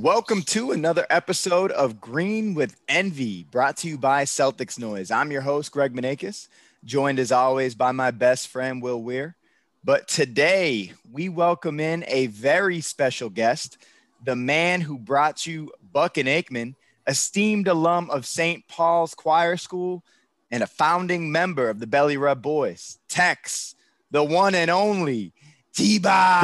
[0.00, 5.10] Welcome to another episode of Green with Envy, brought to you by Celtics Noise.
[5.10, 6.46] I'm your host, Greg Manakis,
[6.84, 9.34] joined as always by my best friend, Will Weir.
[9.82, 13.76] But today we welcome in a very special guest,
[14.24, 16.76] the man who brought you Buck and Aikman,
[17.08, 18.68] esteemed alum of St.
[18.68, 20.04] Paul's Choir School
[20.52, 23.74] and a founding member of the Belly Rub Boys, Tex,
[24.12, 25.32] the one and only
[25.72, 26.38] T-Ba.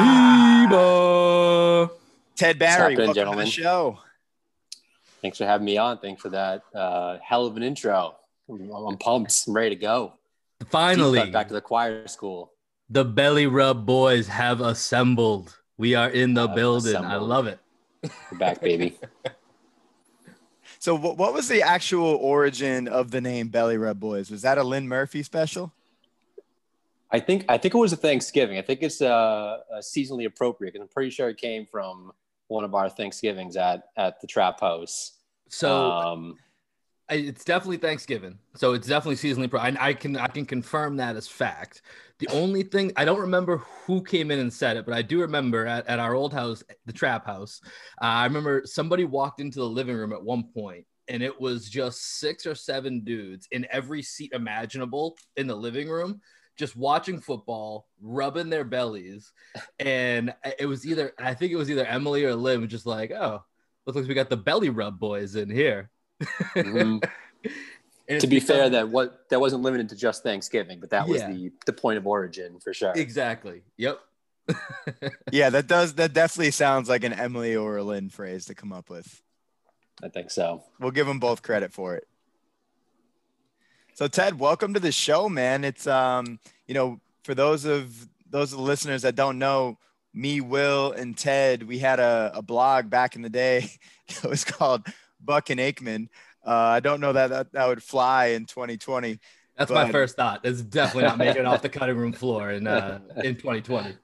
[0.67, 2.04] T-Ba.
[2.35, 3.45] Ted Barry, What's welcome gentlemen?
[3.45, 3.99] to the show.
[5.21, 5.97] Thanks for having me on.
[5.99, 8.15] Thanks for that uh, hell of an intro.
[8.49, 9.43] I'm, I'm pumped.
[9.47, 10.13] I'm ready to go.
[10.69, 12.51] Finally, Deep back to the choir school.
[12.89, 15.57] the Belly Rub Boys have assembled.
[15.77, 16.95] We are in the Have building.
[16.95, 17.59] I love it.
[18.31, 18.97] We're back, baby.
[20.77, 24.29] So, what, what was the actual origin of the name Belly Rub Boys?
[24.29, 25.73] Was that a Lynn Murphy special?
[27.09, 28.59] I think I think it was a Thanksgiving.
[28.59, 32.11] I think it's uh, uh, seasonally appropriate because I'm pretty sure it came from
[32.47, 35.13] one of our Thanksgivings at at the Trap House.
[35.49, 36.37] So um,
[37.09, 38.39] it's definitely Thanksgiving.
[38.55, 39.49] So it's definitely seasonally.
[39.49, 41.81] Pro- I, I can I can confirm that as fact.
[42.19, 45.19] The only thing I don't remember who came in and said it, but I do
[45.21, 47.59] remember at, at our old house, the trap house.
[48.01, 51.69] Uh, I remember somebody walked into the living room at one point, and it was
[51.69, 56.21] just six or seven dudes in every seat imaginable in the living room,
[56.57, 59.31] just watching football, rubbing their bellies,
[59.79, 63.43] and it was either I think it was either Emily or Lim, just like, oh,
[63.85, 65.89] looks like we got the belly rub boys in here.
[66.55, 67.01] mhm.
[68.07, 71.21] To be because- fair, that what that wasn't limited to just Thanksgiving, but that was
[71.21, 71.31] Yeah.
[71.31, 72.93] the the point of origin for sure.
[72.95, 73.63] exactly.
[73.77, 73.99] Yep.
[75.31, 78.71] Yeah, that does that definitely sounds like an Emily or a Lynn phrase to come
[78.71, 79.21] up with.
[80.03, 80.63] I think so.
[80.79, 82.07] We'll give them both credit for it.
[83.95, 85.63] So Ted, welcome to the show, man.
[85.63, 89.77] It's um, you know, for those of those of the listeners that don't know,
[90.13, 93.71] me, Will, and Ted, we had a, a blog back in the day.
[94.07, 94.85] It was called
[95.19, 96.09] Buck and Aikman.
[96.45, 99.17] Uh, I don't know that, that that would fly in 2020.
[99.57, 100.41] That's my first thought.
[100.43, 103.95] It's definitely not making it off the cutting room floor in uh, in 2020.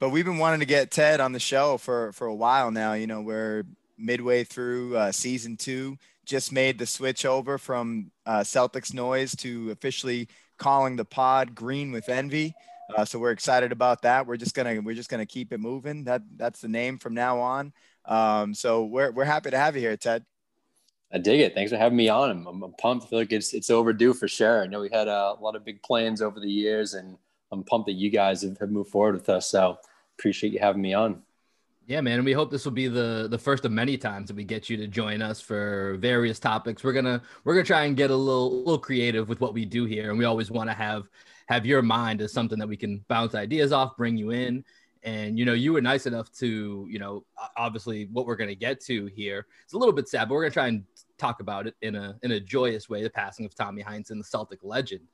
[0.00, 2.94] but we've been wanting to get Ted on the show for for a while now.
[2.94, 3.64] You know, we're
[3.98, 5.98] midway through uh, season two.
[6.26, 10.28] Just made the switch over from uh, Celtics noise to officially
[10.58, 12.54] calling the pod Green with Envy.
[12.94, 14.26] Uh, so we're excited about that.
[14.26, 16.04] We're just gonna we're just gonna keep it moving.
[16.04, 17.72] That that's the name from now on.
[18.04, 20.24] Um, so we're we're happy to have you here, Ted.
[21.12, 21.54] I dig it.
[21.54, 22.30] Thanks for having me on.
[22.30, 23.06] I'm, I'm pumped.
[23.06, 24.62] I feel like it's it's overdue for sure.
[24.62, 27.16] I know we had a lot of big plans over the years, and
[27.52, 29.50] I'm pumped that you guys have, have moved forward with us.
[29.50, 29.78] So
[30.18, 31.22] appreciate you having me on.
[31.86, 32.14] Yeah, man.
[32.18, 34.68] And we hope this will be the the first of many times that we get
[34.68, 36.82] you to join us for various topics.
[36.82, 39.84] We're gonna we're gonna try and get a little little creative with what we do
[39.84, 41.04] here, and we always want to have
[41.46, 44.64] have your mind as something that we can bounce ideas off, bring you in.
[45.04, 47.24] And you know, you were nice enough to, you know,
[47.56, 49.46] obviously what we're gonna get to here.
[49.62, 50.82] It's a little bit sad, but we're gonna try and
[51.18, 53.04] talk about it in a in a joyous way.
[53.04, 55.06] The passing of Tommy Heinsohn, the Celtic legend,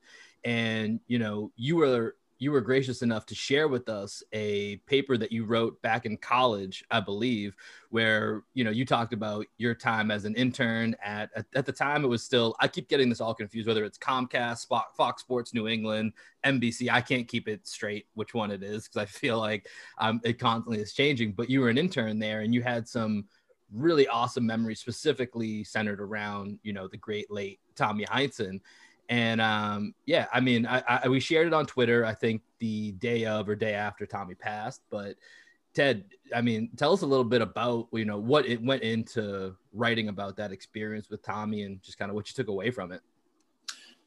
[0.43, 5.17] and you know, you were you were gracious enough to share with us a paper
[5.17, 7.55] that you wrote back in college, I believe,
[7.89, 11.71] where you know you talked about your time as an intern at at, at the
[11.71, 15.53] time it was still I keep getting this all confused whether it's Comcast, Fox Sports
[15.53, 16.11] New England,
[16.45, 16.91] NBC.
[16.91, 20.37] I can't keep it straight which one it is because I feel like um, it
[20.37, 21.31] constantly is changing.
[21.31, 23.25] But you were an intern there and you had some
[23.71, 28.59] really awesome memories specifically centered around you know the great late Tommy Heinsohn.
[29.13, 32.03] And um, yeah, I mean, I, I we shared it on Twitter.
[32.03, 34.81] I think the day of or day after Tommy passed.
[34.89, 35.17] But
[35.75, 39.55] Ted, I mean, tell us a little bit about you know what it went into
[39.71, 42.91] writing about that experience with Tommy and just kind of what you took away from
[42.91, 43.01] it.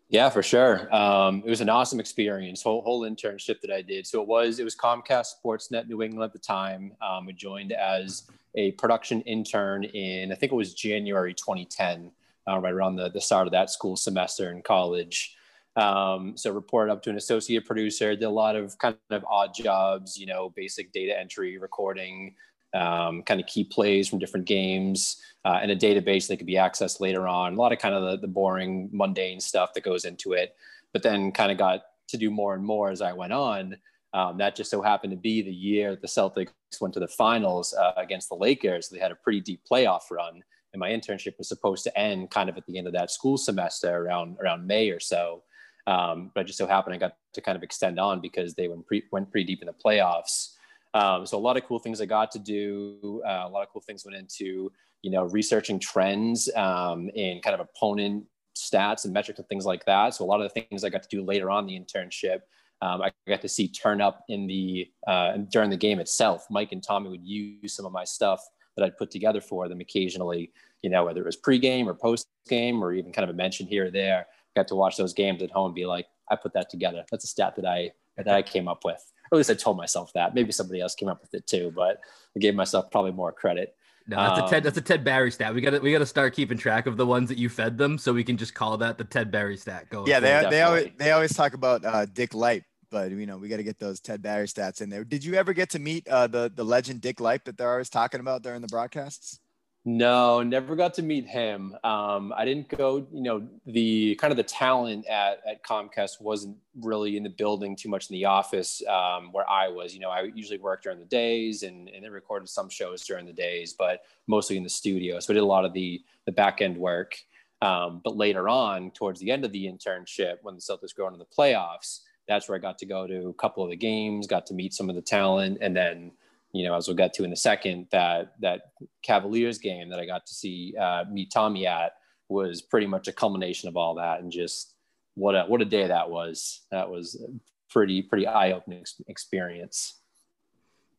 [0.09, 0.93] Yeah, for sure.
[0.93, 2.61] Um, it was an awesome experience.
[2.61, 4.09] Whole whole internship that I did.
[4.09, 6.95] So it was it was Comcast Sportsnet New England at the time.
[7.00, 8.25] Um, I joined as
[8.56, 12.11] a production intern in I think it was January 2010,
[12.49, 15.37] uh, right around the the start of that school semester in college.
[15.77, 18.17] Um, so reported up to an associate producer.
[18.17, 22.34] Did a lot of kind of odd jobs, you know, basic data entry, recording,
[22.75, 26.54] um, kind of key plays from different games uh, and a database that could be
[26.54, 27.54] accessed later on.
[27.54, 30.57] A lot of kind of the, the boring, mundane stuff that goes into it,
[30.93, 33.77] but then kind of got to do more and more as I went on.
[34.15, 36.51] Um, that just so happened to be the year the Celtics
[36.81, 38.89] went to the finals uh, against the Lakers.
[38.89, 40.43] They had a pretty deep playoff run,
[40.77, 43.39] and my internship was supposed to end kind of at the end of that school
[43.39, 45.43] semester, around around May or so.
[45.87, 48.87] Um, but just so happened I got to kind of extend on because they went,
[48.87, 50.55] pre- went pretty deep in the playoffs.
[50.95, 53.23] Um, so a lot of cool things I got to do.
[53.25, 54.71] Uh, a lot of cool things went into
[55.03, 58.25] you know researching trends um, in kind of opponent
[58.57, 60.15] stats and metrics and things like that.
[60.15, 62.41] So a lot of the things I got to do later on the internship,
[62.83, 66.47] um, I got to see turn up in the uh, during the game itself.
[66.51, 68.43] Mike and Tommy would use some of my stuff
[68.77, 70.53] that I'd put together for them occasionally,
[70.83, 73.87] you know, whether it was pregame or postgame or even kind of a mention here
[73.87, 74.27] or there.
[74.55, 77.05] Got to watch those games at home and be like, I put that together.
[77.11, 79.05] That's a stat that I that I came up with.
[79.31, 80.34] Or at least I told myself that.
[80.34, 82.01] Maybe somebody else came up with it too, but
[82.34, 83.77] I gave myself probably more credit.
[84.09, 84.63] No, that's um, a Ted.
[84.63, 85.55] That's a Ted Barry stat.
[85.55, 87.77] We got to we got to start keeping track of the ones that you fed
[87.77, 89.91] them, so we can just call that the Ted Barry stat.
[89.91, 90.07] Go.
[90.07, 93.48] Yeah, they, they always they always talk about uh, Dick Light, but you know we
[93.48, 95.04] got to get those Ted Barry stats in there.
[95.04, 97.91] Did you ever get to meet uh, the the legend Dick Light that they're always
[97.91, 99.41] talking about during the broadcasts?
[99.88, 101.77] No, never got to meet him.
[101.84, 106.56] Um, I didn't go, you know, the kind of the talent at, at Comcast wasn't
[106.80, 109.94] really in the building too much in the office um, where I was.
[109.94, 113.27] You know, I usually worked during the days and, and then recorded some shows during
[113.27, 115.21] the days, but mostly in the studio.
[115.21, 117.16] So I did a lot of the, the back end work.
[117.62, 121.21] Um, but later on, towards the end of the internship, when the Celtics go into
[121.21, 124.47] the playoffs, that's where I got to go to a couple of the games, got
[124.47, 126.13] to meet some of the talent, and then
[126.53, 130.07] you know, as we'll get to in a second, that that Cavaliers game that I
[130.07, 131.93] got to see uh, meet Tommy at
[132.28, 134.75] was pretty much a culmination of all that, and just
[135.15, 136.63] what a what a day that was.
[136.71, 137.23] That was
[137.71, 140.01] pretty pretty eye opening experience.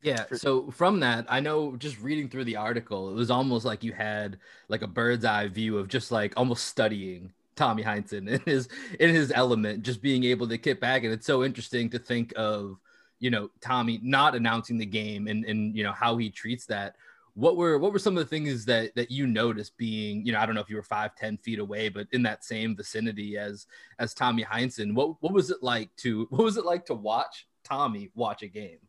[0.03, 0.25] Yeah.
[0.33, 3.93] So from that, I know just reading through the article, it was almost like you
[3.93, 4.37] had
[4.69, 8.69] like a bird's eye view of just like almost studying Tommy Heinsohn in his
[8.99, 11.03] in his element, just being able to kick back.
[11.03, 12.77] And it's so interesting to think of
[13.19, 16.95] you know Tommy not announcing the game and and you know how he treats that.
[17.33, 20.39] What were what were some of the things that that you noticed being you know
[20.39, 23.37] I don't know if you were five ten feet away, but in that same vicinity
[23.37, 23.67] as
[23.99, 27.47] as Tommy Heinsohn, what what was it like to what was it like to watch
[27.63, 28.79] Tommy watch a game?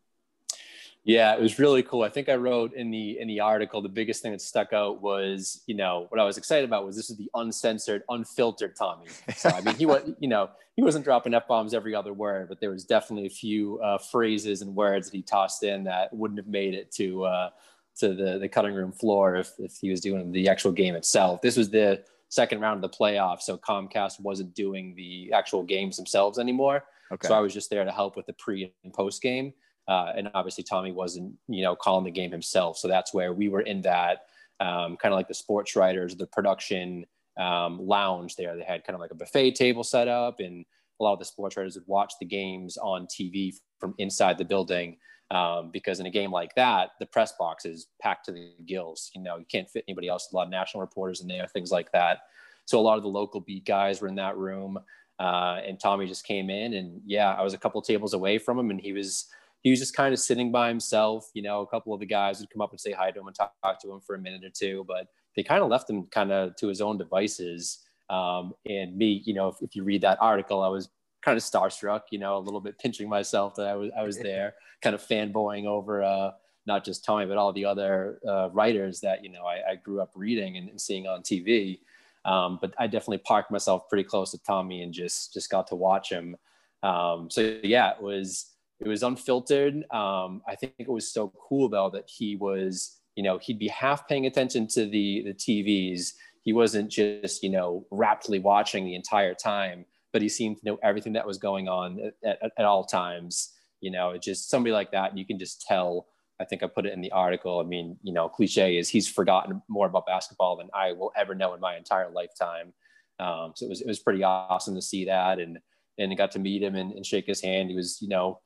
[1.05, 2.03] Yeah, it was really cool.
[2.03, 5.01] I think I wrote in the in the article the biggest thing that stuck out
[5.01, 9.07] was, you know, what I was excited about was this is the uncensored, unfiltered Tommy.
[9.35, 12.49] So I mean, he was, you know, he wasn't dropping f bombs every other word,
[12.49, 16.13] but there was definitely a few uh, phrases and words that he tossed in that
[16.13, 17.49] wouldn't have made it to uh,
[17.97, 21.41] to the the cutting room floor if if he was doing the actual game itself.
[21.41, 25.95] This was the second round of the playoffs, so Comcast wasn't doing the actual games
[25.95, 26.83] themselves anymore.
[27.11, 27.27] Okay.
[27.27, 29.53] So I was just there to help with the pre and post game.
[29.89, 32.77] Uh, and obviously Tommy wasn't, you know, calling the game himself.
[32.77, 34.27] So that's where we were in that
[34.59, 37.05] um, kind of like the sports writers, the production
[37.39, 38.55] um, lounge there.
[38.55, 40.63] They had kind of like a buffet table set up, and
[40.99, 44.45] a lot of the sports writers would watch the games on TV from inside the
[44.45, 44.97] building.
[45.31, 49.11] Um, because in a game like that, the press box is packed to the gills.
[49.13, 50.29] You know, you can't fit anybody else.
[50.31, 52.21] A lot of national reporters in there, things like that.
[52.65, 54.79] So a lot of the local beat guys were in that room.
[55.19, 58.57] Uh, and Tommy just came in, and yeah, I was a couple tables away from
[58.57, 59.27] him, and he was
[59.61, 61.29] he was just kind of sitting by himself.
[61.33, 63.27] You know, a couple of the guys would come up and say hi to him
[63.27, 65.89] and talk, talk to him for a minute or two, but they kind of left
[65.89, 67.79] him kind of to his own devices.
[68.09, 70.89] Um, and me, you know, if, if, you read that article, I was
[71.21, 74.17] kind of starstruck, you know, a little bit pinching myself that I was I was
[74.17, 76.31] there, kind of fanboying over uh,
[76.65, 80.01] not just Tommy, but all the other uh, writers that you know I, I grew
[80.01, 81.79] up reading and, and seeing on TV.
[82.25, 85.75] Um, but I definitely parked myself pretty close to Tommy and just just got to
[85.75, 86.35] watch him.
[86.81, 89.75] Um, so yeah, it was it was unfiltered.
[89.91, 93.67] Um, I think it was so cool though that he was, you know, he'd be
[93.67, 96.13] half paying attention to the the TVs.
[96.41, 100.79] He wasn't just, you know, raptly watching the entire time, but he seemed to know
[100.81, 103.53] everything that was going on at, at, at all times.
[103.81, 106.07] You know, just somebody like that, you can just tell.
[106.41, 107.59] I think I put it in the article.
[107.59, 111.35] I mean, you know, cliche is he's forgotten more about basketball than I will ever
[111.35, 112.71] know in my entire lifetime.
[113.19, 115.59] Um, so it was it was pretty awesome to see that and
[115.97, 117.69] and got to meet him and, and shake his hand.
[117.69, 118.39] He was, you know,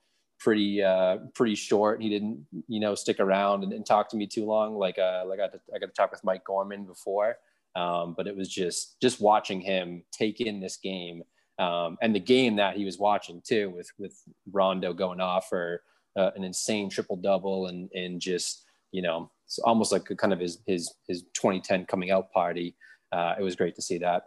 [0.44, 2.02] pretty uh, pretty short.
[2.02, 4.76] He didn't you know stick around and, and talk to me too long.
[4.76, 7.38] Like uh, like I got to, I got to talk with Mike Gorman before,
[7.76, 11.24] um, but it was just just watching him take in this game
[11.60, 14.22] um, and the game that he was watching too with with
[14.52, 15.82] Rondo going off for
[16.18, 20.34] uh, an insane triple double and and just you know it's almost like a, kind
[20.34, 22.76] of his his his 2010 coming out party.
[23.12, 24.26] Uh, it was great to see that.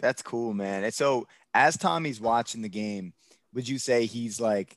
[0.00, 0.84] That's cool, man.
[0.84, 3.12] And so as Tommy's watching the game,
[3.52, 4.76] would you say he's like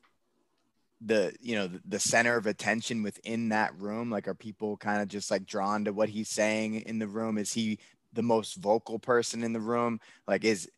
[1.03, 4.09] the you know the, center of attention within that room?
[4.09, 7.37] Like are people kind of just like drawn to what he's saying in the room?
[7.37, 7.79] Is he
[8.13, 9.99] the most vocal person in the room?
[10.27, 10.69] Like is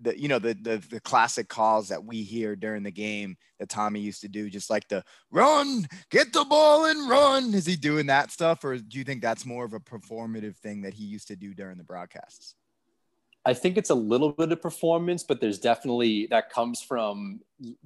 [0.00, 3.68] the you know the, the the classic calls that we hear during the game that
[3.68, 7.54] Tommy used to do just like the run get the ball and run.
[7.54, 10.82] Is he doing that stuff or do you think that's more of a performative thing
[10.82, 12.54] that he used to do during the broadcasts
[13.46, 17.40] I think it's a little bit of performance, but there's definitely that comes from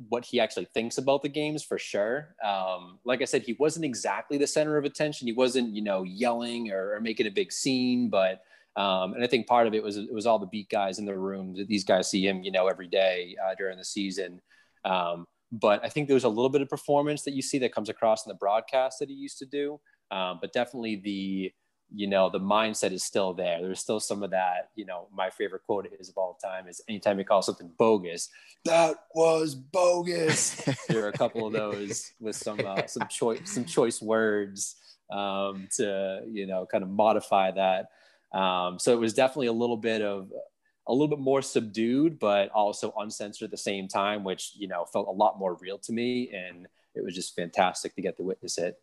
[0.09, 2.35] what he actually thinks about the games for sure.
[2.43, 5.27] Um, like I said, he wasn't exactly the center of attention.
[5.27, 8.41] He wasn't, you know, yelling or, or making a big scene, but
[8.77, 11.05] um, and I think part of it was it was all the beat guys in
[11.05, 11.55] the room.
[11.69, 14.41] These guys see him, you know, every day uh, during the season.
[14.87, 17.75] Um, but I think there was a little bit of performance that you see that
[17.75, 19.79] comes across in the broadcast that he used to do.
[20.11, 21.53] um, but definitely the
[21.95, 23.61] you know the mindset is still there.
[23.61, 26.81] There's still some of that you know my favorite quote is of all time is
[26.89, 28.29] anytime you call something bogus
[28.65, 30.61] that was bogus.
[30.89, 34.77] There are a couple of those with some uh, some choice some choice words
[35.11, 37.91] um, to you know kind of modify that.
[38.37, 40.31] Um, so it was definitely a little bit of
[40.87, 44.85] a little bit more subdued but also uncensored at the same time which you know
[44.93, 48.23] felt a lot more real to me and it was just fantastic to get to
[48.23, 48.81] witness it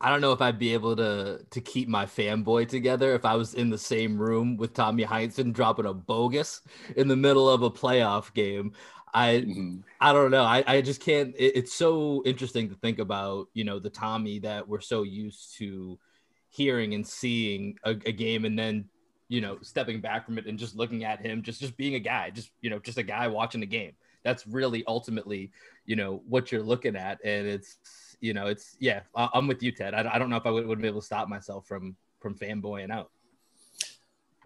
[0.00, 3.34] I don't know if I'd be able to to keep my fanboy together if I
[3.34, 6.60] was in the same room with Tommy Heinsohn dropping a bogus
[6.96, 8.72] in the middle of a playoff game.
[9.14, 9.78] I mm-hmm.
[9.98, 10.44] I don't know.
[10.44, 11.34] I, I just can't.
[11.38, 13.48] It, it's so interesting to think about.
[13.54, 15.98] You know, the Tommy that we're so used to
[16.50, 18.84] hearing and seeing a, a game, and then
[19.28, 22.00] you know stepping back from it and just looking at him, just just being a
[22.00, 23.92] guy, just you know, just a guy watching the game.
[24.22, 25.52] That's really ultimately
[25.86, 27.78] you know what you're looking at, and it's
[28.20, 29.94] you know, it's yeah, I, am with you, Ted.
[29.94, 32.34] I, I don't know if I would, would be able to stop myself from from
[32.34, 33.10] fanboying out.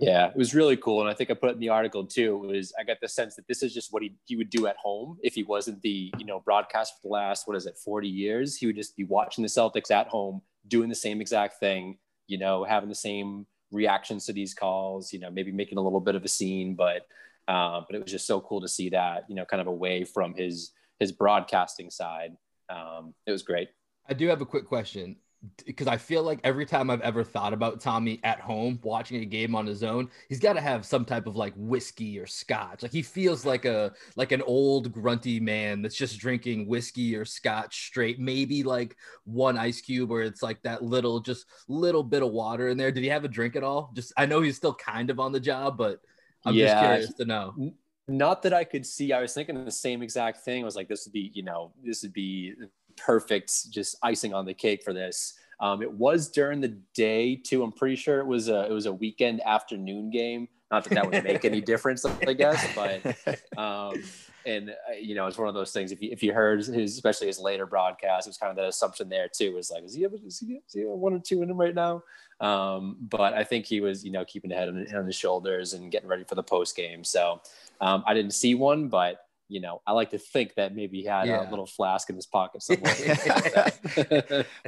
[0.00, 2.38] Yeah, it was really cool, and I think I put it in the article too.
[2.38, 4.76] Was I got the sense that this is just what he he would do at
[4.76, 8.08] home if he wasn't the you know broadcast for the last what is it 40
[8.08, 8.56] years.
[8.56, 11.98] He would just be watching the Celtics at home, doing the same exact thing.
[12.26, 15.12] You know, having the same reactions to these calls.
[15.12, 17.06] You know, maybe making a little bit of a scene, but
[17.46, 20.04] uh, but it was just so cool to see that you know kind of away
[20.04, 22.36] from his his broadcasting side
[22.70, 23.68] um, it was great.
[24.08, 25.16] I do have a quick question
[25.64, 29.24] because I feel like every time I've ever thought about Tommy at home watching a
[29.24, 32.82] game on his own, he's got to have some type of like whiskey or scotch.
[32.82, 37.24] Like he feels like a like an old grunty man that's just drinking whiskey or
[37.24, 38.18] scotch straight.
[38.18, 42.68] Maybe like one ice cube where it's like that little just little bit of water
[42.68, 42.92] in there.
[42.92, 43.92] Did he have a drink at all?
[43.94, 46.00] Just I know he's still kind of on the job, but
[46.44, 47.72] I'm yeah, just curious to know
[48.10, 49.12] not that I could see.
[49.12, 50.62] I was thinking the same exact thing.
[50.62, 52.54] I was like, this would be, you know, this would be
[52.96, 55.34] perfect, just icing on the cake for this.
[55.60, 57.62] Um, it was during the day too.
[57.62, 60.48] I'm pretty sure it was a it was a weekend afternoon game.
[60.70, 64.02] Not that that would make any difference, I guess, but um,
[64.46, 65.92] and uh, you know, it's one of those things.
[65.92, 68.66] If you if you heard his, especially his later broadcast, it was kind of that
[68.66, 69.46] assumption there too.
[69.46, 71.74] It was like, is he, is he, is he one or two in him right
[71.74, 72.02] now?
[72.40, 75.74] Um, but I think he was, you know, keeping the head on, on his shoulders
[75.74, 77.04] and getting ready for the post game.
[77.04, 77.42] So
[77.80, 79.20] um, I didn't see one, but
[79.50, 81.46] you know, I like to think that maybe he had yeah.
[81.46, 82.94] a little flask in his pocket somewhere.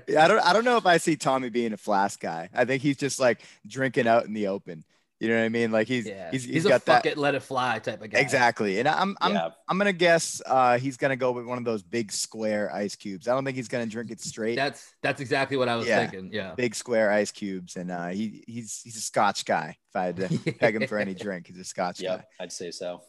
[0.08, 2.50] yeah, I don't, I don't know if I see Tommy being a flask guy.
[2.52, 4.84] I think he's just like drinking out in the open.
[5.22, 5.70] You know what I mean?
[5.70, 6.32] Like he's yeah.
[6.32, 8.18] he's, he's, he's got that it, let it fly type of guy.
[8.18, 8.80] Exactly.
[8.80, 9.50] And I'm I'm yeah.
[9.68, 13.28] I'm gonna guess uh, he's gonna go with one of those big square ice cubes.
[13.28, 14.56] I don't think he's gonna drink it straight.
[14.56, 16.00] That's that's exactly what I was yeah.
[16.00, 16.30] thinking.
[16.32, 16.54] Yeah.
[16.56, 19.76] Big square ice cubes, and uh, he he's he's a Scotch guy.
[19.90, 22.26] If I had to peg him for any drink, he's a Scotch yep, guy.
[22.40, 23.02] I'd say so.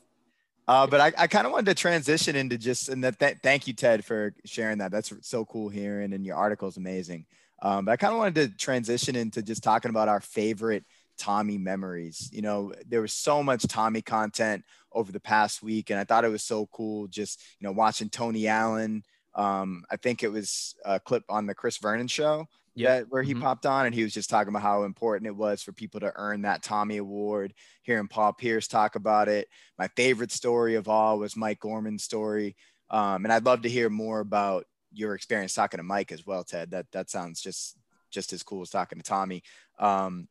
[0.67, 3.65] Uh, but I, I kind of wanted to transition into just and that th- thank
[3.65, 4.91] you Ted for sharing that.
[4.91, 7.25] That's so cool hearing, and your article is amazing.
[7.63, 10.83] Um, but I kind of wanted to transition into just talking about our favorite
[11.17, 12.29] Tommy memories.
[12.31, 16.25] You know, there was so much Tommy content over the past week, and I thought
[16.25, 19.03] it was so cool just, you know, watching Tony Allen.
[19.35, 23.33] Um, I think it was a clip on the Chris Vernon show yeah, where he
[23.33, 23.43] mm-hmm.
[23.43, 26.11] popped on and he was just talking about how important it was for people to
[26.15, 27.53] earn that Tommy Award.
[27.83, 29.47] Hearing Paul Pierce talk about it.
[29.77, 32.55] My favorite story of all was Mike Gorman's story.
[32.89, 36.43] Um, and I'd love to hear more about your experience talking to Mike as well,
[36.43, 36.71] Ted.
[36.71, 37.77] That that sounds just
[38.11, 39.43] just as cool as talking to Tommy.
[39.79, 40.27] Um,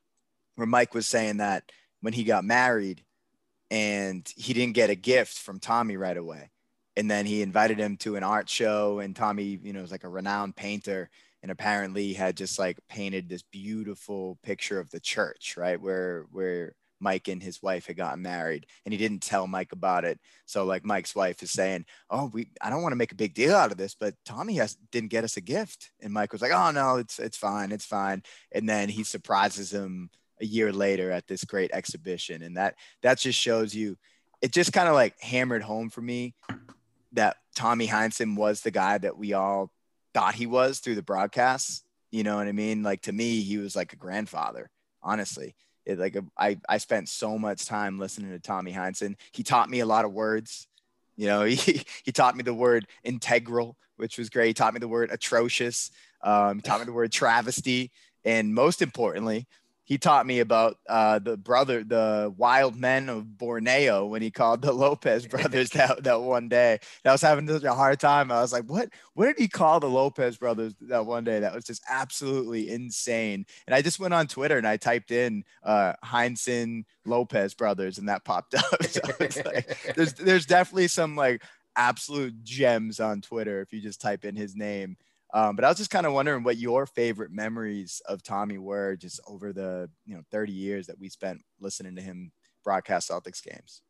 [0.57, 1.65] where Mike was saying that
[2.01, 3.03] when he got married
[3.71, 6.51] and he didn't get a gift from Tommy right away.
[6.97, 10.05] And then he invited him to an art show and Tommy, you know, was like
[10.05, 11.09] a renowned painter
[11.43, 15.81] and apparently had just like painted this beautiful picture of the church, right?
[15.81, 20.05] Where where Mike and his wife had gotten married and he didn't tell Mike about
[20.05, 20.21] it.
[20.47, 23.35] So like Mike's wife is saying, "Oh, we I don't want to make a big
[23.35, 26.43] deal out of this, but Tommy has didn't get us a gift." And Mike was
[26.43, 27.73] like, "Oh no, it's it's fine.
[27.73, 30.11] It's fine." And then he surprises him
[30.43, 33.97] a year later at this great exhibition and that that just shows you
[34.43, 36.35] it just kind of like hammered home for me
[37.13, 39.71] that Tommy Heinsohn was the guy that we all
[40.13, 41.85] thought he was through the broadcasts.
[42.11, 42.83] You know what I mean?
[42.83, 44.71] Like to me, he was like a grandfather,
[45.03, 45.55] honestly.
[45.85, 49.17] It, like i spent so much time listening to Tommy Heinsohn.
[49.33, 50.69] He taught me a lot of words.
[51.17, 54.49] You know, he, he taught me the word integral, which was great.
[54.49, 55.91] He taught me the word atrocious.
[56.23, 57.91] Um, taught me the word travesty.
[58.25, 59.49] And most importantly,
[59.85, 64.63] he taught me about uh, the brother, the wild men of Borneo when he called
[64.63, 66.79] the Lopez brothers that, that one day.
[67.05, 68.31] And I was having such a hard time.
[68.31, 71.41] I was like, what, what did he call the Lopez brothers that one day?
[71.41, 73.45] That was just absolutely insane.
[73.67, 78.09] And I just went on Twitter and I typed in uh, Heinsohn Lopez brothers and
[78.09, 78.85] that popped up.
[78.85, 81.43] so like, there's, there's definitely some like
[81.77, 84.97] absolute gems on Twitter if you just type in his name.
[85.35, 88.97] Um, but I was just kind of wondering what your favorite memories of Tommy were
[88.97, 92.33] just over the you know 30 years that we spent listening to him
[92.65, 93.83] broadcast Celtics games.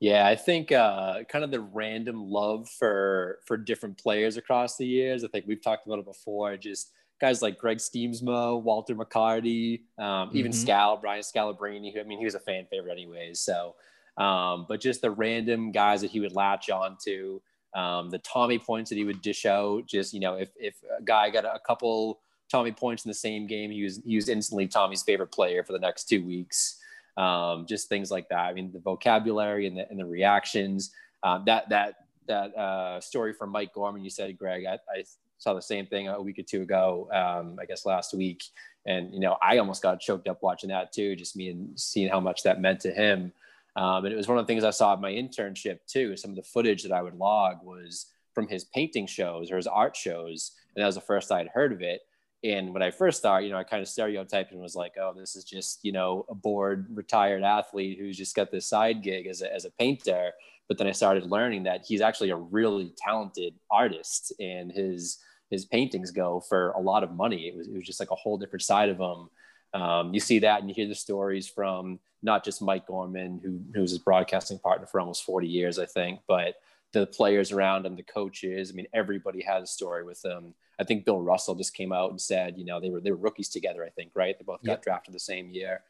[0.00, 4.86] Yeah, I think uh, kind of the random love for for different players across the
[4.86, 5.24] years.
[5.24, 6.56] I think we've talked about it before.
[6.56, 10.68] Just guys like Greg Stiemsma, Walter McCarty, um, even mm-hmm.
[10.68, 11.98] Scal, Brian Scalabrine.
[11.98, 13.40] I mean, he was a fan favorite anyways.
[13.40, 13.76] So,
[14.18, 17.40] um, but just the random guys that he would latch on to,
[17.74, 19.86] um, the Tommy points that he would dish out.
[19.86, 23.46] Just you know, if if a guy got a couple Tommy points in the same
[23.46, 26.80] game, he was he was instantly Tommy's favorite player for the next two weeks
[27.16, 28.40] um, just things like that.
[28.40, 30.92] I mean, the vocabulary and the, and the reactions.
[31.22, 31.94] Um, that that
[32.26, 34.64] that uh, story from Mike Gorman, you said, Greg.
[34.66, 35.04] I, I
[35.38, 37.08] saw the same thing a week or two ago.
[37.12, 38.44] Um, I guess last week,
[38.86, 41.16] and you know, I almost got choked up watching that too.
[41.16, 43.32] Just me and seeing how much that meant to him.
[43.76, 46.16] Um, and it was one of the things I saw at my internship too.
[46.16, 49.66] Some of the footage that I would log was from his painting shows or his
[49.66, 52.02] art shows, and that was the first I had heard of it.
[52.44, 55.14] And when I first started, you know, I kind of stereotyped and was like, oh,
[55.16, 59.26] this is just, you know, a bored retired athlete who's just got this side gig
[59.26, 60.30] as a, as a painter.
[60.68, 65.18] But then I started learning that he's actually a really talented artist and his,
[65.50, 67.48] his paintings go for a lot of money.
[67.48, 69.30] It was, it was just like a whole different side of him.
[69.74, 73.60] Um, you see that and you hear the stories from not just Mike Gorman, who,
[73.74, 76.54] who was his broadcasting partner for almost 40 years, I think, but
[76.94, 78.70] the players around him, the coaches.
[78.70, 80.54] I mean, everybody has a story with him.
[80.78, 83.16] I think Bill Russell just came out and said, you know, they were they were
[83.16, 83.84] rookies together.
[83.84, 84.38] I think, right?
[84.38, 84.82] They both got yep.
[84.82, 85.82] drafted the same year.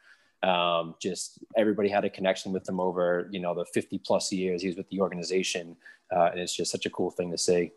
[0.43, 4.61] Um, just everybody had a connection with him over, you know, the 50 plus years
[4.61, 5.77] he was with the organization,
[6.15, 7.71] uh, and it's just such a cool thing to see.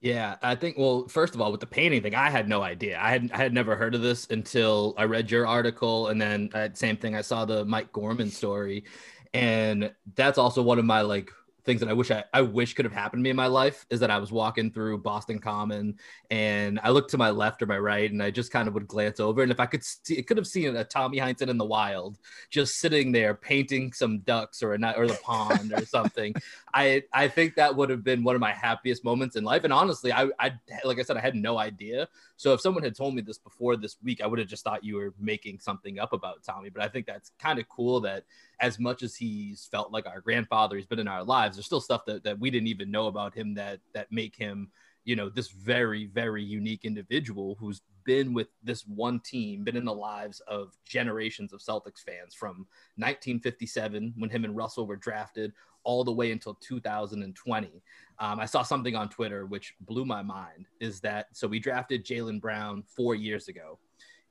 [0.00, 0.76] Yeah, I think.
[0.78, 2.98] Well, first of all, with the painting thing, I had no idea.
[3.00, 6.50] I had I had never heard of this until I read your article, and then
[6.54, 7.14] uh, same thing.
[7.16, 8.84] I saw the Mike Gorman story,
[9.32, 11.32] and that's also one of my like
[11.66, 13.84] things that I wish I, I wish could have happened to me in my life
[13.90, 15.98] is that I was walking through Boston Common
[16.30, 18.86] and I looked to my left or my right and I just kind of would
[18.86, 21.58] glance over and if I could see it could have seen a Tommy Heinsohn in
[21.58, 22.18] the wild
[22.50, 26.34] just sitting there painting some ducks or a or the pond or something.
[26.74, 29.72] I I think that would have been one of my happiest moments in life and
[29.72, 30.52] honestly I I
[30.84, 32.08] like I said I had no idea.
[32.36, 34.84] So if someone had told me this before this week I would have just thought
[34.84, 38.24] you were making something up about Tommy, but I think that's kind of cool that
[38.60, 41.56] as much as he's felt like our grandfather, he's been in our lives.
[41.56, 44.70] There's still stuff that, that we didn't even know about him that that make him,
[45.04, 49.84] you know, this very, very unique individual who's been with this one team, been in
[49.84, 52.66] the lives of generations of Celtics fans from
[52.96, 55.52] 1957 when him and Russell were drafted
[55.84, 57.82] all the way until 2020.
[58.18, 62.04] Um, I saw something on Twitter which blew my mind is that so we drafted
[62.04, 63.78] Jaylen Brown four years ago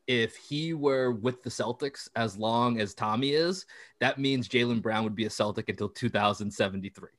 [0.07, 3.65] if he were with the Celtics as long as Tommy is,
[3.99, 7.09] that means Jaylen Brown would be a Celtic until 2073.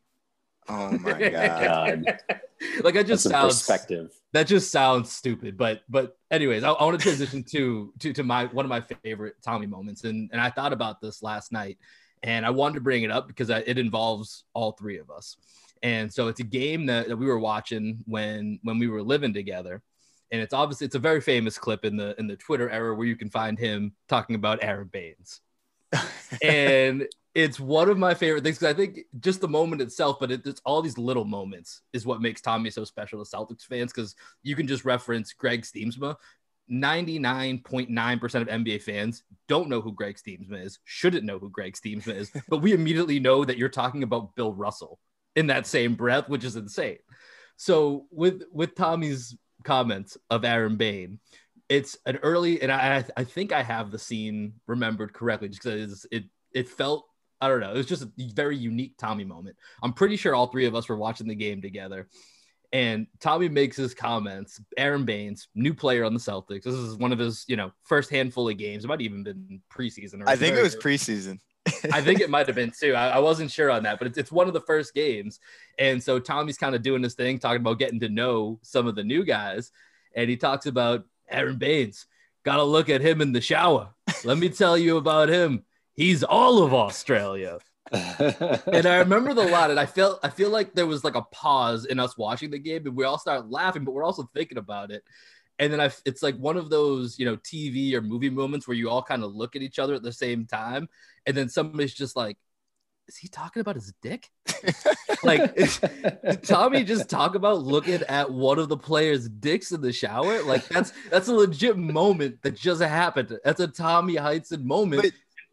[0.69, 2.19] Oh my god!
[2.83, 4.11] like I just sounds perspective.
[4.33, 8.23] That just sounds stupid, but but anyways, I, I want to transition to to to
[8.25, 11.79] my one of my favorite Tommy moments, and and I thought about this last night,
[12.23, 15.37] and I wanted to bring it up because I, it involves all three of us,
[15.83, 19.33] and so it's a game that, that we were watching when when we were living
[19.33, 19.83] together,
[20.31, 23.07] and it's obviously it's a very famous clip in the in the Twitter era where
[23.07, 25.41] you can find him talking about Aron Baynes,
[26.43, 30.31] and it's one of my favorite things because I think just the moment itself, but
[30.31, 33.93] it, it's all these little moments is what makes Tommy so special to Celtics fans
[33.93, 36.17] because you can just reference Greg Stiemsma.
[36.69, 42.17] 99.9% of NBA fans don't know who Greg Stiemsma is, shouldn't know who Greg Stiemsma
[42.17, 44.99] is, but we immediately know that you're talking about Bill Russell
[45.37, 46.99] in that same breath, which is insane.
[47.57, 49.37] So with with Tommy's
[49.67, 51.19] comments of Aaron Bayne.
[51.69, 56.07] It's an early, and I I think I have the scene remembered correctly, just because
[56.11, 57.07] it it felt
[57.41, 59.57] I don't know, it was just a very unique Tommy moment.
[59.83, 62.09] I'm pretty sure all three of us were watching the game together.
[62.73, 64.61] And Tommy makes his comments.
[64.77, 66.65] Aron Baynes, new player on the Celtics.
[66.65, 68.85] This is one of his, you know, first handful of games.
[68.85, 70.23] It might even been preseason.
[70.27, 71.39] I think it was preseason.
[71.93, 72.95] I think it might have been too.
[72.95, 75.41] I, I wasn't sure on that, but it's, it's one of the first games.
[75.79, 78.95] And so Tommy's kind of doing this thing, talking about getting to know some of
[78.95, 79.73] the new guys.
[80.15, 82.07] And he talks about Aron Baynes.
[82.45, 83.91] Got to look at him in the shower.
[84.25, 85.65] Let me tell you about him.
[85.95, 87.59] He's all of Australia.
[87.93, 91.23] and I remember the lot, and I felt I feel like there was like a
[91.23, 94.59] pause in us watching the game, and we all start laughing, but we're also thinking
[94.59, 95.05] about it
[95.59, 98.77] and then I, it's like one of those you know TV or movie moments where
[98.77, 100.89] you all kind of look at each other at the same time,
[101.27, 102.37] and then somebody's just like,
[103.09, 104.31] "Is he talking about his dick?"
[105.23, 109.93] like, did Tommy just talk about looking at one of the players' dicks in the
[109.93, 110.43] shower?
[110.43, 113.39] Like that's that's a legit moment that just happened.
[113.45, 115.03] That's a Tommy Heinsohn moment.
[115.03, 115.13] But,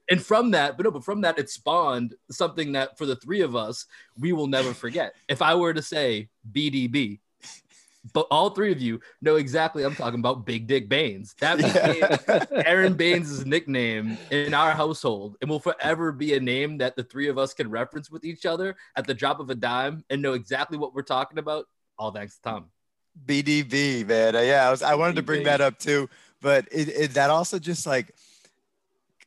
[0.10, 3.42] and from that, but no, but from that, it spawned something that for the three
[3.42, 3.86] of us,
[4.18, 5.16] we will never forget.
[5.30, 7.20] If I were to say BDB,
[8.12, 11.36] but all three of you know exactly I'm talking about Big Dick Baynes.
[11.40, 16.96] That became Aron Baynes' nickname in our household and will forever be a name that
[16.96, 20.04] the three of us can reference with each other at the drop of a dime
[20.10, 21.66] and know exactly what we're talking about.
[21.98, 22.66] All thanks to Tom.
[23.26, 24.34] BDB, man.
[24.34, 26.10] Yeah, I was I wanted to bring that up too,
[26.42, 28.14] but it, it that also just like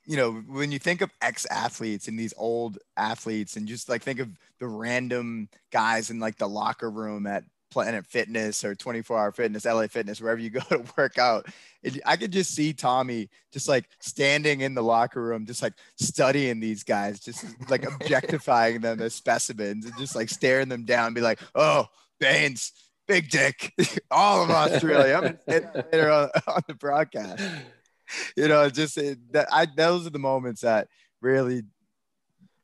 [0.06, 4.02] you know, when you think of ex athletes and these old athletes and just like
[4.02, 4.28] think of
[4.60, 9.64] the random guys in like the locker room at Planet Fitness or 24 Hour Fitness,
[9.64, 11.46] LA Fitness, wherever you go to work out.
[11.82, 15.74] It, I could just see Tommy just like standing in the locker room, just like
[15.96, 21.14] studying these guys, just like objectifying them as specimens and just like staring them down,
[21.14, 21.86] be like, oh,
[22.18, 22.72] Baynes,
[23.06, 23.72] big dick,
[24.10, 25.20] all of Australia.
[25.22, 27.42] I'm later on, on the broadcast.
[28.36, 30.88] You know, just it, that I those are the moments that
[31.20, 31.64] really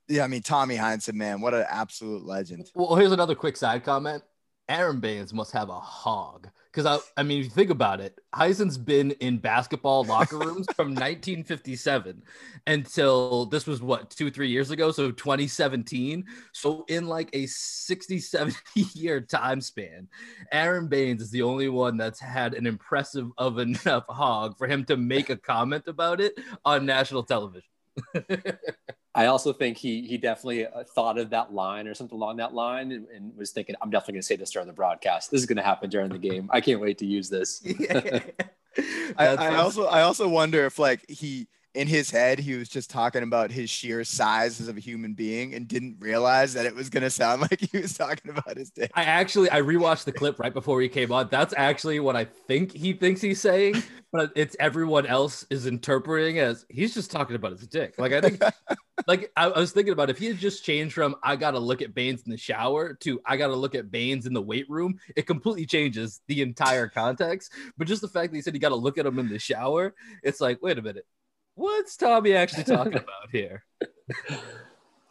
[0.08, 2.70] yeah, I mean Tommy Heinsohn, man, what an absolute legend.
[2.74, 4.22] Well, here's another quick side comment.
[4.68, 6.48] Aron Baynes must have a hog.
[6.70, 10.66] Because I, I mean, if you think about it, Heinsohn's been in basketball locker rooms
[10.74, 12.22] from 1957
[12.66, 16.24] until this was what two, three years ago, so 2017.
[16.52, 18.56] So in like a 60, 70
[18.94, 20.08] year time span,
[20.50, 24.84] Aron Baynes is the only one that's had an impressive of enough hog for him
[24.86, 27.71] to make a comment about it on national television.
[29.14, 32.54] I also think he he definitely uh, thought of that line or something along that
[32.54, 35.30] line and, and was thinking, I'm definitely going to say this during the broadcast.
[35.30, 36.48] This is going to happen during the game.
[36.52, 37.62] I can't wait to use this.
[39.18, 42.90] I, I also I also wonder if like he in his head he was just
[42.90, 46.90] talking about his sheer size as a human being and didn't realize that it was
[46.90, 48.90] going to sound like he was talking about his dick.
[48.94, 51.28] I actually I rewatched the clip right before he came on.
[51.30, 53.82] That's actually what I think he thinks he's saying,
[54.12, 57.94] but it's everyone else is interpreting as he's just talking about his dick.
[57.98, 58.42] Like I think
[59.06, 61.80] like I, I, was thinking about if he had just changed from I gotta look
[61.80, 64.98] at Baynes in the shower to I gotta look at Baynes in the weight room,
[65.16, 67.52] it completely changes the entire context.
[67.78, 69.94] But just the fact that he said he gotta look at him in the shower,
[70.22, 71.06] it's like, wait a minute,
[71.54, 73.64] what's Tommy actually talking about here?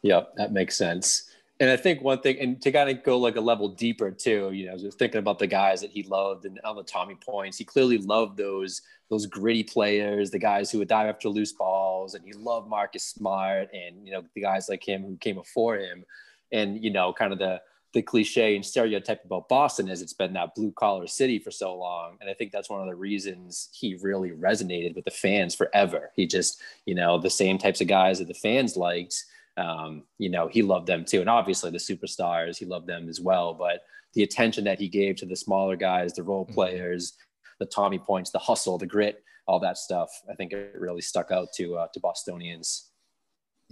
[0.03, 1.29] Yep, that makes sense.
[1.59, 4.49] And I think one thing, and to kind of go like a level deeper too,
[4.51, 7.57] you know, just thinking about the guys that he loved and on the Tommy points,
[7.57, 12.15] he clearly loved those those gritty players, the guys who would dive after loose balls,
[12.15, 15.77] and he loved Marcus Smart and you know the guys like him who came before
[15.77, 16.03] him,
[16.51, 17.61] and you know, kind of the
[17.93, 21.75] the cliche and stereotype about Boston is it's been that blue collar city for so
[21.75, 22.17] long.
[22.21, 26.11] And I think that's one of the reasons he really resonated with the fans forever.
[26.15, 29.25] He just, you know, the same types of guys that the fans liked,
[29.57, 31.19] um, you know, he loved them too.
[31.19, 33.53] And obviously the superstars, he loved them as well.
[33.53, 36.53] But the attention that he gave to the smaller guys, the role mm-hmm.
[36.53, 37.13] players,
[37.59, 41.31] the Tommy points, the hustle, the grit, all that stuff, I think it really stuck
[41.31, 42.90] out to, uh, to Bostonians.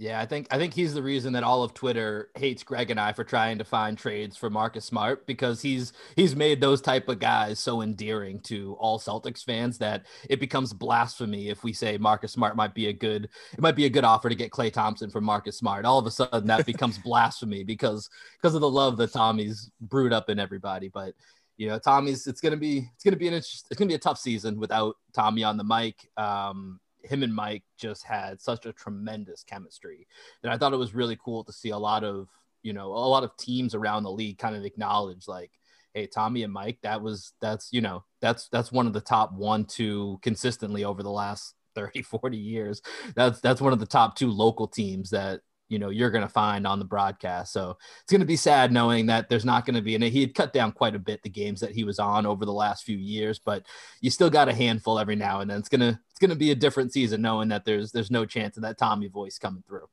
[0.00, 2.98] Yeah, I think I think he's the reason that all of Twitter hates Greg and
[2.98, 7.10] I for trying to find trades for Marcus Smart because he's he's made those type
[7.10, 11.98] of guys so endearing to all Celtics fans that it becomes blasphemy if we say
[11.98, 14.72] Marcus Smart might be a good it might be a good offer to get Klay
[14.72, 15.84] Thompson for Marcus Smart.
[15.84, 18.08] All of a sudden that becomes blasphemy because
[18.40, 20.88] because of the love that Tommy's brewed up in everybody.
[20.88, 21.12] But
[21.58, 24.18] you know, Tommy's it's gonna be it's gonna be an it's gonna be a tough
[24.18, 26.08] season without Tommy on the mic.
[26.16, 30.06] Um, him and Mike just had such a tremendous chemistry
[30.42, 32.28] that I thought it was really cool to see a lot of
[32.62, 35.50] you know a lot of teams around the league kind of acknowledge like
[35.94, 39.32] hey Tommy and Mike that was that's you know that's that's one of the top
[39.32, 42.82] one two consistently over the last 30 40 years.
[43.14, 46.28] That's that's one of the top two local teams that you know you're going to
[46.28, 47.52] find on the broadcast.
[47.52, 50.20] So it's going to be sad knowing that there's not going to be, and he
[50.20, 52.84] had cut down quite a bit the games that he was on over the last
[52.84, 53.64] few years, but
[54.00, 55.58] you still got a handful every now and then.
[55.58, 58.64] It's gonna it's gonna be a different season knowing that there's there's no chance of
[58.64, 59.86] that Tommy voice coming through.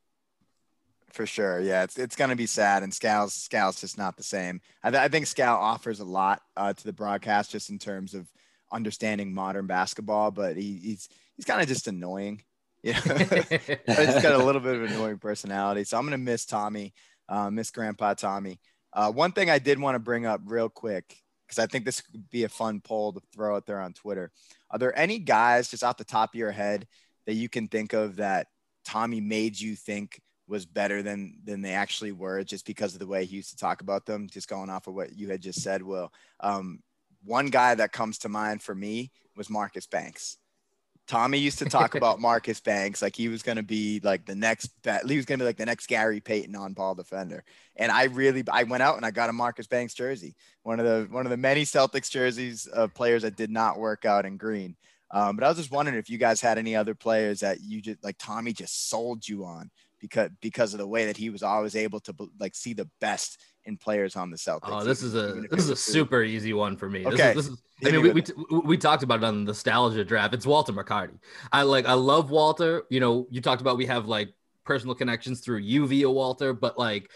[1.12, 4.60] For sure, yeah, it's it's gonna be sad, and Scal's Scal's just not the same.
[4.84, 8.14] I, th- I think Scal offers a lot uh, to the broadcast just in terms
[8.14, 8.28] of
[8.72, 12.42] understanding modern basketball, but he, he's he's kind of just annoying.
[12.84, 15.84] Yeah, he's got a little bit of an annoying personality.
[15.84, 16.94] So I'm gonna miss Tommy,
[17.28, 18.60] uh, miss Grandpa Tommy.
[18.94, 22.02] Uh, one thing I did want to bring up real quick because I think this
[22.02, 24.32] could be a fun poll to throw out there on Twitter.
[24.70, 26.88] Are there any guys just off the top of your head
[27.26, 28.48] that you can think of that
[28.86, 33.08] Tommy made you think was better than than they actually were just because of the
[33.08, 34.28] way he used to talk about them?
[34.30, 36.12] Just going off of what you had just said, Will.
[36.40, 36.80] Um,
[37.24, 40.38] one guy that comes to mind for me was Marcus Banks.
[41.08, 44.36] Tommy used to talk about Marcus Banks like he was going to be like the
[44.36, 44.72] next
[45.08, 47.44] he was going to be like the next Gary Payton on ball defender.
[47.76, 50.86] And I really I went out and I got a Marcus Banks jersey, one of
[50.86, 54.38] the one of the many Celtics jerseys of players that did not work out in
[54.38, 54.76] green.
[55.12, 57.82] Um, but I was just wondering if you guys had any other players that you
[57.82, 61.44] just like Tommy just sold you on because because of the way that he was
[61.44, 64.62] always able to like see the best in players on the Celtics.
[64.64, 67.06] Oh, this is a this is a super easy one for me.
[67.06, 67.34] Okay.
[67.34, 70.04] This is, this is I mean, we, we, we talked about it on the nostalgia
[70.04, 70.34] draft.
[70.34, 71.20] It's Walter McCarty.
[71.52, 72.84] I like I love Walter.
[72.90, 74.30] You know, you talked about we have like
[74.64, 77.12] personal connections through you via Walter, but like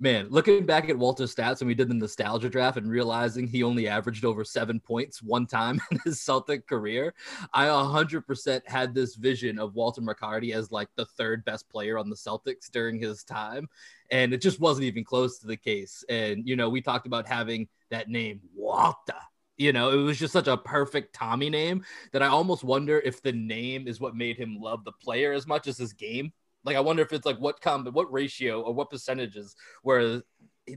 [0.00, 3.62] man, looking back at Walter's stats when we did the nostalgia draft and realizing he
[3.62, 7.14] only averaged over seven points one time in his Celtic career,
[7.52, 12.08] I 100% had this vision of Walter McCarty as like the third best player on
[12.08, 13.68] the Celtics during his time.
[14.10, 16.04] And it just wasn't even close to the case.
[16.08, 19.14] And, you know, we talked about having that name, Walter.
[19.56, 23.20] You know, it was just such a perfect Tommy name that I almost wonder if
[23.20, 26.32] the name is what made him love the player as much as his game
[26.64, 30.22] like I wonder if it's like what com what ratio or what percentages where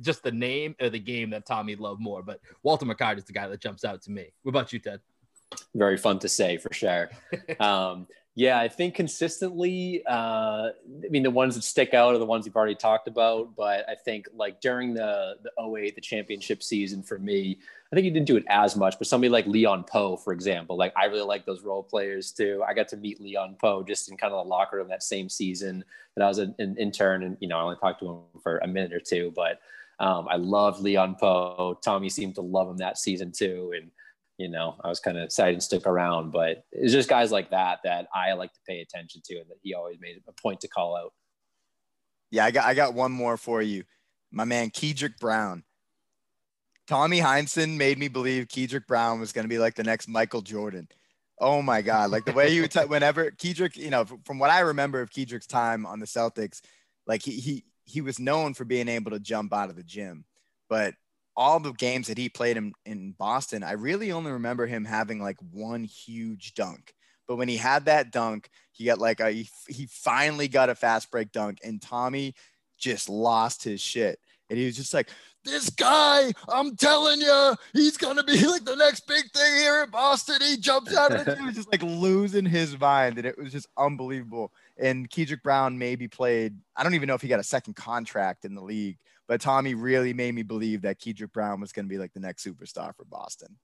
[0.02, 2.24] just the name or the game that Tommy loved more.
[2.24, 4.32] But Walter McCarty is the guy that jumps out to me.
[4.44, 5.00] What about you, Ted?
[5.76, 7.10] Very fun to say for sure.
[7.60, 12.26] um, yeah, I think consistently, uh, I mean, the ones that stick out are the
[12.26, 13.58] ones you've already talked about.
[13.58, 17.60] But I think like during the the 08, the championship season for me,
[17.91, 18.98] I think he didn't do it as much.
[18.98, 22.63] But somebody like Leon Powe, for example, like I really like those role players too.
[22.65, 25.28] I got to meet Leon Powe just in kind of the locker room that same
[25.28, 25.84] season
[26.15, 28.60] that I was an, an intern, and you know, I only talked to him for
[28.60, 29.60] a minute or two, but
[30.00, 31.82] um, I loved Leon Powe.
[31.82, 33.91] Tommy seemed to love him that season too, and
[34.41, 37.51] you know, I was kind of sad and stick around, but it's just guys like
[37.51, 40.62] that that I like to pay attention to and that he always made a point
[40.62, 41.13] to call out.
[42.32, 43.84] Yeah, I got I got one more for you.
[44.32, 45.63] My man Kedrick Brown.
[46.88, 50.41] Tommy Heinsohn made me believe Kedrick Brown was going to be like the next Michael
[50.41, 50.88] Jordan.
[51.39, 52.10] Oh my God.
[52.10, 55.47] Like the way would, t- whenever Kedrick, you know, from what I remember of Kedrick's
[55.47, 56.62] time on the Celtics,
[57.06, 60.25] like he, he, he was known for being able to jump out of the gym,
[60.69, 60.93] but
[61.36, 65.22] all the games that he played in, in Boston, I really only remember him having
[65.22, 66.94] like one huge dunk.
[67.28, 71.10] But when he had that dunk, he got like a, he, finally got a fast
[71.12, 72.36] break dunk, and Tommy
[72.78, 74.20] just lost his shit.
[74.50, 75.10] And he was just like,
[75.46, 79.89] this guy, I'm telling you, he's gonna be like the next big thing here in
[79.89, 80.39] Boston.
[80.41, 81.38] He jumps out of it.
[81.38, 84.52] He was just like losing his mind, and it was just unbelievable.
[84.78, 86.58] And Kedrick Brown maybe played.
[86.76, 88.98] I don't even know if he got a second contract in the league,
[89.32, 92.20] but Tommy really made me believe that Kedrick Brown was going to be like the
[92.20, 93.56] next superstar for Boston.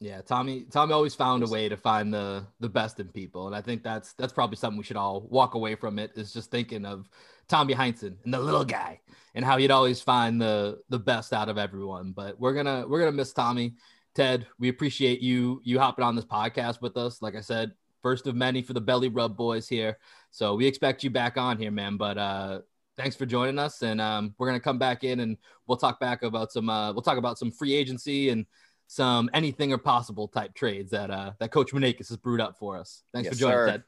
[0.00, 0.66] yeah, Tommy.
[0.70, 3.82] Tommy always found a way to find the the best in people, and I think
[3.82, 5.98] that's that's probably something we should all walk away from.
[5.98, 7.08] It is just thinking of
[7.48, 9.00] Tommy Heinsohn and the little guy,
[9.34, 12.12] and how he'd always find the the best out of everyone.
[12.12, 13.76] But we're gonna we're gonna miss Tommy.
[14.14, 17.22] Ted, we appreciate you you hopping on this podcast with us.
[17.22, 19.96] Like I said, first of many for the Belly Rub boys here.
[20.30, 21.96] So we expect you back on here, man.
[21.96, 22.60] But uh,
[23.00, 26.22] thanks for joining us, and um, we're gonna come back in and we'll talk back
[26.22, 28.44] about some uh, we'll talk about some free agency and
[28.88, 32.76] some anything or possible type trades that uh, that Coach Manakis has brewed up for
[32.76, 33.02] us.
[33.14, 33.66] Thanks yes, for joining, sir.
[33.66, 33.82] Ted.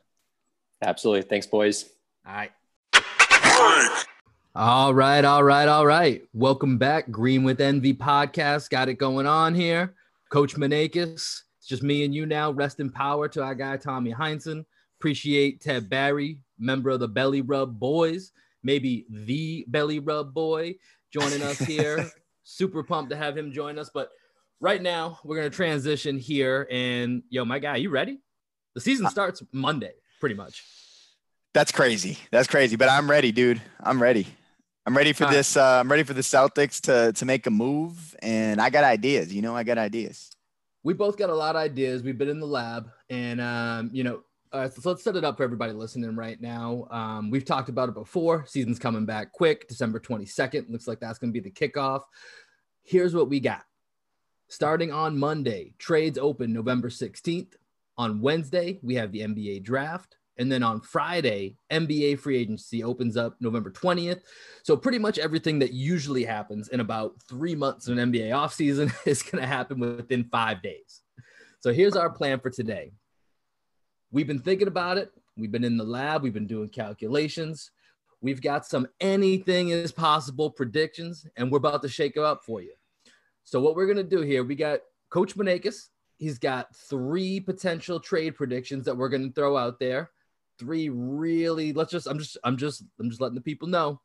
[0.83, 1.90] Absolutely, thanks, boys.
[2.27, 2.53] All right.
[4.55, 6.22] All right, all right, all right.
[6.33, 8.70] Welcome back, Green with Envy podcast.
[8.70, 9.94] Got it going on here.
[10.31, 12.51] Coach Manakis, It's just me and you now.
[12.51, 14.64] Rest in power to our guy Tommy Heinsohn.
[14.98, 20.77] Appreciate Ted Barry, member of the Belly Rub Boys maybe the belly rub boy
[21.12, 22.11] joining us here.
[22.44, 23.90] Super pumped to have him join us.
[23.92, 24.11] But
[24.61, 26.66] right now, we're going to transition here.
[26.70, 28.18] And yo, my guy, you ready?
[28.75, 30.64] The season uh, starts Monday, pretty much.
[31.55, 32.18] That's crazy.
[32.31, 32.77] That's crazy.
[32.77, 33.61] But I'm ready, dude.
[33.81, 34.27] I'm ready.
[34.87, 35.57] I'm ready for All this.
[35.57, 35.77] Right.
[35.77, 39.33] Uh, I'm ready for the Celtics to to make a move, and I got ideas.
[39.33, 40.31] You know, I got ideas.
[40.83, 42.03] We both got a lot of ideas.
[42.03, 44.22] We've been in the lab, and um, you know,
[44.53, 46.87] uh, so let's set it up for everybody listening right now.
[46.91, 48.45] Um, we've talked about it before.
[48.47, 49.67] Season's coming back quick.
[49.67, 52.03] December 22nd looks like that's going to be the kickoff.
[52.83, 53.65] Here's what we got.
[54.49, 57.55] Starting on Monday, trades open November 16th.
[57.97, 60.17] On Wednesday, we have the NBA draft.
[60.38, 64.21] And then on Friday, NBA free agency opens up November 20th.
[64.62, 68.93] So pretty much everything that usually happens in about three months of an NBA offseason
[69.07, 71.01] is going to happen within five days.
[71.61, 72.93] So here's our plan for today
[74.12, 75.11] we've been thinking about it.
[75.37, 77.70] We've been in the lab, we've been doing calculations.
[78.20, 82.61] We've got some anything is possible predictions, and we're about to shake it up for
[82.61, 82.72] you.
[83.42, 85.88] So, what we're going to do here, we got Coach Maneikis.
[86.18, 90.11] He's got three potential trade predictions that we're going to throw out there.
[90.59, 94.01] Three really, let's just, I'm just, I'm just, I'm just letting the people know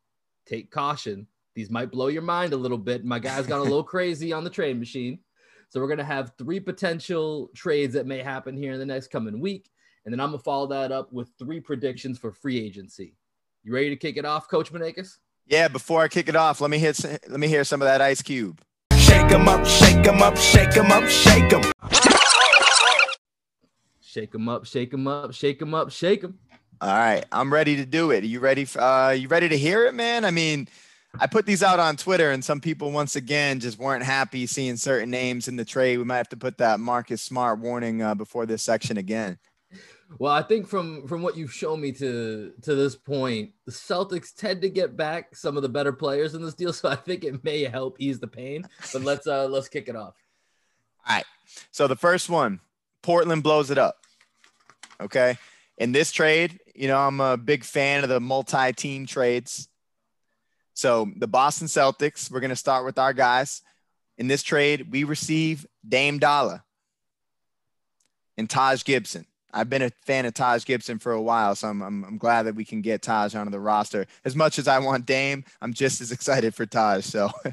[0.46, 1.28] take caution.
[1.54, 3.04] These might blow your mind a little bit.
[3.04, 5.20] My guy's got a little crazy on the trade machine.
[5.68, 9.12] So, we're going to have three potential trades that may happen here in the next
[9.12, 9.70] coming week.
[10.08, 13.14] And then I'm gonna follow that up with three predictions for free agency.
[13.62, 15.18] You ready to kick it off, Coach Maneikis?
[15.46, 18.00] Yeah, before I kick it off, let me hit let me hear some of that
[18.00, 18.58] Ice Cube.
[18.96, 21.62] Shake 'em up, shake 'em up, shake 'em up, shake 'em.
[24.00, 26.38] Shake 'em up, shake 'em up, shake 'em up, shake 'em.
[26.80, 28.24] All right, I'm ready to do it.
[28.24, 28.66] Are you ready?
[28.78, 30.24] Uh, you ready to hear it, man?
[30.24, 30.68] I mean,
[31.20, 34.78] I put these out on Twitter, and some people once again just weren't happy seeing
[34.78, 35.98] certain names in the trade.
[35.98, 39.38] We might have to put that Marcus Smart warning uh, before this section again.
[40.16, 44.34] Well, I think from from what you've shown me to to this point, the Celtics
[44.34, 47.24] tend to get back some of the better players in this deal, so I think
[47.24, 48.64] it may help ease the pain.
[48.92, 50.14] But let's uh let's kick it off.
[51.06, 51.26] All right.
[51.70, 52.60] So the first one,
[53.02, 53.96] Portland blows it up.
[55.00, 55.36] Okay.
[55.76, 59.68] In this trade, you know, I'm a big fan of the multi team trades.
[60.74, 63.62] So the Boston Celtics, we're going to start with our guys.
[64.16, 66.62] In this trade, we receive Dame Dollar
[68.36, 69.26] and Taj Gibson.
[69.52, 72.42] I've been a fan of Taj Gibson for a while, so I'm, I'm, I'm glad
[72.44, 74.06] that we can get Taj onto the roster.
[74.24, 77.04] As much as I want Dame, I'm just as excited for Taj.
[77.04, 77.52] So I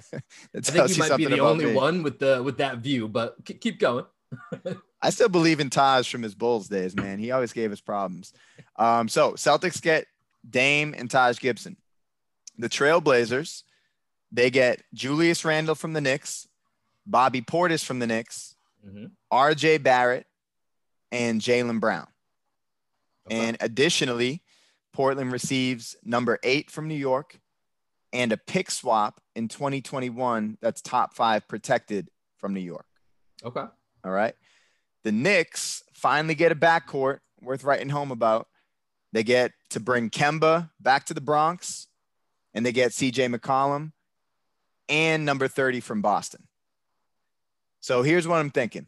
[0.62, 1.74] think you might be the only me.
[1.74, 4.06] one with the with that view, but keep going.
[5.02, 7.20] I still believe in Taj from his Bulls days, man.
[7.20, 8.34] He always gave us problems.
[8.76, 10.06] Um, so Celtics get
[10.50, 11.78] Dame and Taj Gibson.
[12.58, 13.64] The Trailblazers,
[14.32, 16.48] they get Julius Randle from the Knicks,
[17.06, 18.56] Bobby Portis from the Knicks,
[18.86, 19.12] Mhm.
[19.32, 20.26] RJ Barrett,
[21.12, 22.08] and Jaylen Brown.
[23.28, 23.40] Okay.
[23.40, 24.44] And additionally,
[24.94, 27.40] Portland receives number eight from New York
[28.14, 32.86] and a pick swap in 2021 that's top five protected from New York.
[33.44, 33.66] okay.
[34.04, 34.36] All right.
[35.04, 38.48] The Knicks finally get a backcourt worth writing home about.
[39.14, 41.88] They get to bring Kemba back to the Bronx,
[42.54, 43.94] and they get CJ McCollum
[44.90, 46.48] and number 30 from Boston.
[47.80, 48.88] So here's what I'm thinking.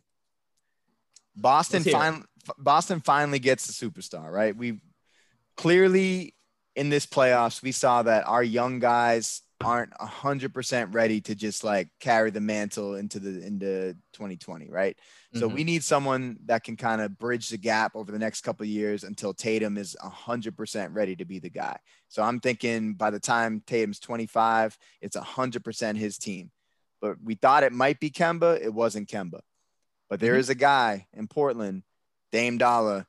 [1.37, 1.97] Boston Let's hear it.
[1.97, 2.23] finally
[2.57, 4.55] Boston finally gets the superstar, right?
[4.55, 4.79] We
[5.55, 6.33] clearly
[6.75, 11.89] in this playoffs, we saw that our young guys aren't 100% ready to just like
[11.99, 14.95] carry the mantle into the into 2020, right?
[15.33, 15.53] So Mhm.
[15.53, 18.69] we need someone that can kind of bridge the gap over the next couple of
[18.69, 21.77] years until Tatum is 100% ready to be the guy.
[22.07, 26.51] So I'm thinking by the time Tatum's 25, it's 100% his team.
[27.01, 29.39] But we thought it might be Kemba, it wasn't Kemba.
[30.09, 30.39] But there Mhm.
[30.39, 31.83] is a guy in Portland,
[32.31, 33.07] Dame Dollar,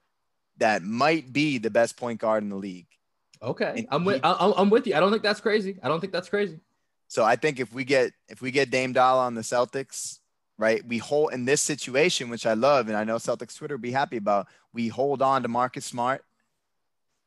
[0.56, 2.87] that might be the best point guard in the league.
[3.40, 4.94] Okay, And I'm with he- I'm with you.
[4.96, 5.78] I don't think that's crazy.
[5.82, 6.58] I don't think that's crazy.
[7.06, 10.18] So I think if we get if we get Dame Dollar on the Celtics,
[10.58, 13.80] right, we hold in this situation, which I love, and I know Celtics Twitter will
[13.82, 14.48] be happy about.
[14.72, 16.24] We hold on to Marcus Smart,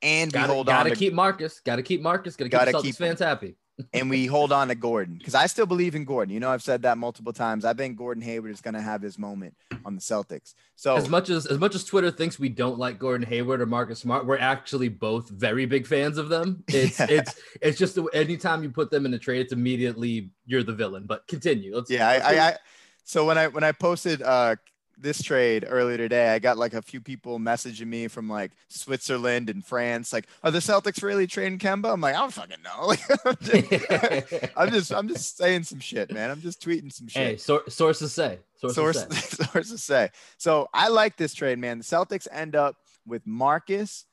[0.01, 1.61] and we Gotta, hold on gotta to keep Marcus.
[1.61, 2.35] Gotta keep Marcus.
[2.35, 3.55] Gotta keep Gotta the Celtics keep fans happy.
[3.93, 6.33] And we hold on to Gordon because I still believe in Gordon.
[6.33, 7.65] You know, I've said that multiple times.
[7.65, 10.53] I think Gordon Hayward is going to have his moment on the Celtics.
[10.75, 13.65] So As much as as much as Twitter thinks we don't like Gordon Hayward or
[13.65, 16.63] Marcus Smart, we're actually both very big fans of them.
[16.73, 17.07] It's Yeah.
[17.09, 21.05] it's it's just anytime you put them in a trade, it's immediately you're the villain.
[21.05, 21.75] But continue.
[21.75, 22.57] Let's, yeah, let's I, I, I
[23.03, 24.55] so when I when I posted uh
[25.01, 29.49] this trade earlier today, I got like a few people messaging me from like Switzerland
[29.49, 31.91] and France, like, are the Celtics really trading Kemba?
[31.91, 32.87] I'm like, I don't fucking know.
[32.91, 36.29] Like, I'm, just, I'm just I'm just saying some shit, man.
[36.29, 37.41] I'm just tweeting some hey, shit.
[37.41, 38.39] sor- sources say.
[38.57, 39.45] Sources Source, say.
[39.51, 40.09] sources say.
[40.37, 41.79] So I like this trade, man.
[41.79, 44.05] The Celtics end up with Marcus,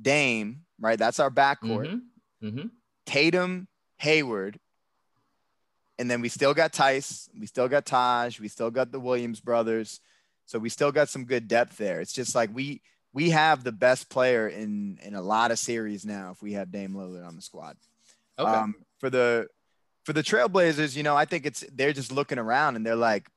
[0.00, 0.98] Dame, right?
[0.98, 1.88] That's our backcourt.
[1.88, 2.00] Mhm,
[2.42, 2.70] mhm.
[3.06, 4.58] Tatum, Hayward,
[5.98, 9.40] and then we still got Theis, we still got Taj, we still got the Williams
[9.40, 10.00] brothers,
[10.46, 12.00] so we still got some good depth there.
[12.00, 16.04] It's just like we we have the best player in in a lot of series
[16.04, 17.76] now if we have Dame Lillard on the squad.
[18.38, 18.50] Okay.
[18.50, 19.46] Um, for the
[20.04, 23.28] for the Trailblazers, you know, I think it's they're just looking around and they're like,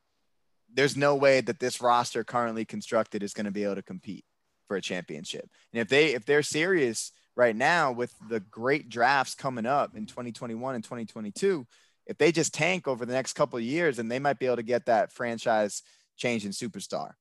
[0.73, 4.25] there's no way that this roster currently constructed is going to be able to compete
[4.67, 5.49] for a championship.
[5.71, 10.07] And if they if they're serious right now with the great drafts coming up in
[10.07, 11.65] 2021 and 2022,
[12.07, 14.55] if they just tank over the next couple of years, and they might be able
[14.57, 15.83] to get that franchise
[16.15, 17.11] changing superstar.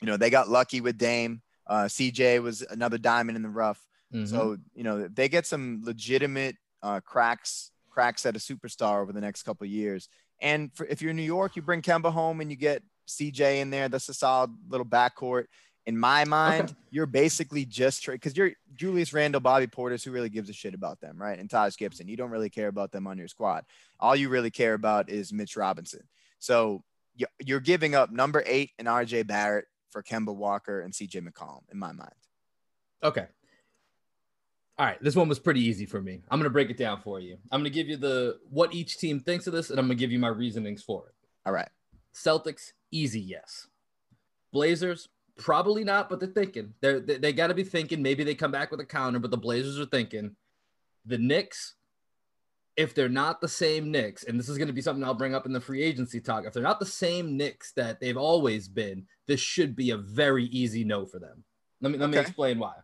[0.00, 1.42] You know, they got lucky with Dame.
[1.66, 3.86] Uh, CJ was another diamond in the rough.
[4.12, 4.28] Mhm.
[4.28, 9.20] So you know they get some legitimate uh, cracks cracks at a superstar over the
[9.20, 10.08] next couple of years.
[10.40, 13.60] And for, if you're in New York, you bring Kemba home and you get CJ
[13.60, 13.88] in there.
[13.88, 15.46] That's a solid little backcourt.
[15.86, 16.74] In my mind, Okay.
[16.90, 20.74] you're basically just trade because you're Julius Randle, Bobby Portis, who really gives a shit
[20.74, 21.38] about them, right?
[21.38, 23.64] And Taj Gibson, you don't really care about them on your squad.
[23.98, 26.02] All you really care about is Mitch Robinson.
[26.38, 26.84] So
[27.14, 31.62] you- you're giving up number eight and RJ Barrett for Kemba Walker and CJ McCollum,
[31.70, 32.14] in my mind.
[33.02, 33.26] Okay.
[34.78, 36.22] All right, this one was pretty easy for me.
[36.30, 37.38] I'm gonna break it down for you.
[37.50, 40.12] I'm gonna give you the what each team thinks of this, and I'm gonna give
[40.12, 41.14] you my reasonings for it.
[41.44, 41.68] All right.
[42.14, 43.66] Celtics, easy yes.
[44.52, 45.08] Blazers,
[45.40, 46.74] probably not, but they're thinking.
[46.80, 48.02] They're, they they got to be thinking.
[48.02, 50.36] Maybe they come back with a counter, but the Blazers are thinking.
[51.06, 51.74] The Knicks,
[52.76, 55.34] if they're not the same Knicks, and this is going to be something I'll bring
[55.34, 58.68] up in the free agency talk, if they're not the same Knicks that they've always
[58.68, 61.42] been, this should be a very easy no for them.
[61.80, 62.74] Let me let me explain why.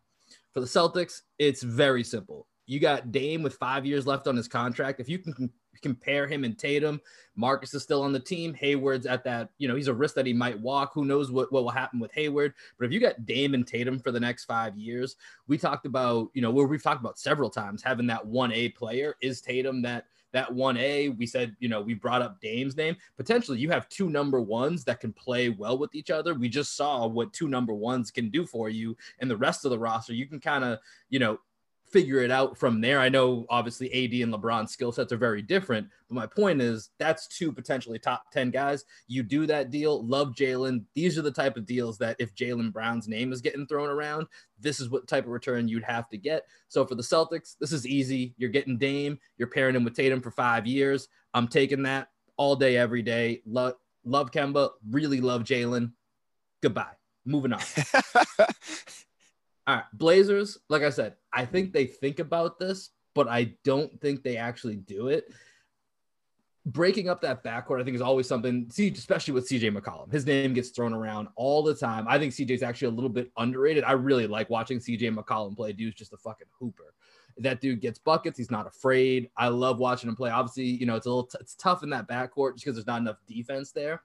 [0.52, 2.46] For the Celtics, it's very simple.
[2.66, 5.00] You got Dame with five years left on his contract.
[5.00, 5.50] If you can
[5.80, 7.00] compare him and Tatum,
[7.34, 8.54] Marcus is still on the team.
[8.54, 10.92] Hayward's at that, you know, he's a risk that he might walk.
[10.94, 12.54] Who knows what, what will happen with Hayward?
[12.78, 15.16] But if you got Dame and Tatum for the next five years,
[15.46, 19.16] we talked about, you know, where we've talked about several times having that 1A player.
[19.20, 21.16] Is Tatum that that 1A.
[21.16, 22.96] We said, you know, we brought up Dame's name.
[23.16, 26.34] Potentially, you have two number ones that can play well with each other.
[26.34, 29.70] We just saw what two number ones can do for you, and the rest of
[29.70, 31.38] the roster, you can kind of, you know,
[31.88, 32.98] figure it out from there.
[32.98, 36.90] I know obviously AD and LeBron's skill sets are very different, but my point is
[36.98, 38.84] that's two potentially top 10 guys.
[39.06, 40.84] You do that deal, love Jaylen.
[40.94, 44.26] These are the type of deals that if Jaylen Brown's name is getting thrown around,
[44.58, 46.44] this is what type of return you'd have to get.
[46.68, 48.34] So for the Celtics, this is easy.
[48.36, 51.08] You're getting Dame, you're pairing him with Tatum for five years.
[51.34, 53.42] I'm taking that all day, every day.
[53.46, 53.74] Love,
[54.04, 55.92] love Kemba, really love Jaylen.
[56.62, 56.94] Goodbye.
[57.24, 57.60] Moving on.
[59.66, 64.00] All right, Blazers, like I said, I think they think about this, but I don't
[64.00, 65.32] think they actually do it.
[66.66, 70.12] Breaking up that backcourt, I think, is always something, especially with CJ McCollum.
[70.12, 72.06] His name gets thrown around all the time.
[72.08, 73.84] I think CJ's actually a little bit underrated.
[73.84, 75.72] I really like watching CJ McCollum play.
[75.72, 76.94] Dude's just a fucking hooper.
[77.38, 78.38] That dude gets buckets.
[78.38, 79.30] He's not afraid.
[79.36, 80.30] I love watching him play.
[80.30, 82.86] Obviously, you know, it's a little, t- it's tough in that backcourt just because there's
[82.86, 84.02] not enough defense there.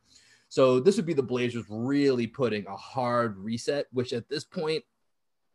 [0.50, 4.84] So this would be the Blazers really putting a hard reset, which at this point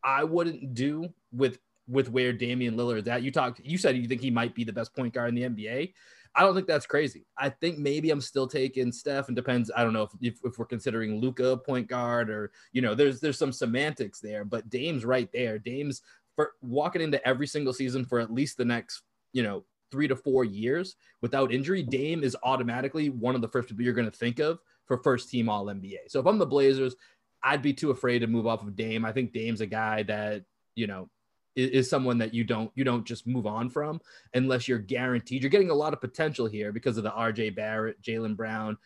[0.03, 3.23] I wouldn't do with with where Damian Lillard is at.
[3.23, 5.43] You talked, you said you think he might be the best point guard in the
[5.43, 5.93] NBA.
[6.35, 7.25] I don't think that's crazy.
[7.37, 9.71] I think maybe I'm still taking Steph, and depends.
[9.75, 13.19] I don't know if, if, if we're considering Luka point guard or you know, there's
[13.19, 15.57] there's some semantics there, but Dame's right there.
[15.57, 16.01] Dame's
[16.35, 19.01] for walking into every single season for at least the next
[19.33, 21.81] you know three to four years without injury.
[21.81, 25.29] Dame is automatically one of the first people you're going to think of for first
[25.29, 26.09] team All NBA.
[26.09, 26.95] So if I'm the Blazers,
[27.43, 29.05] I'd be too afraid to move off of Dame.
[29.05, 30.43] I think Dame's a guy that,
[30.75, 31.09] you know,
[31.55, 33.99] is, is, someone that you don't you don't just move on from
[34.33, 35.41] unless you're guaranteed.
[35.41, 38.77] You're getting a lot of potential here because of the RJ Barrett, Jaylen Brown,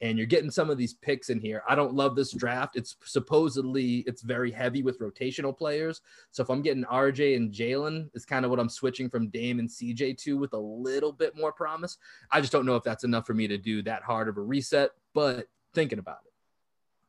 [0.00, 1.62] and you're getting some of these picks in here.
[1.68, 2.76] I don't love this draft.
[2.76, 6.00] It's supposedly it's very heavy with rotational players.
[6.30, 9.58] So if I'm getting RJ and Jaylen, it's kind of what I'm switching from Dame
[9.58, 11.98] and CJ to with a little bit more promise.
[12.30, 14.42] I just don't know if that's enough for me to do that hard of a
[14.42, 16.32] reset, but thinking about it.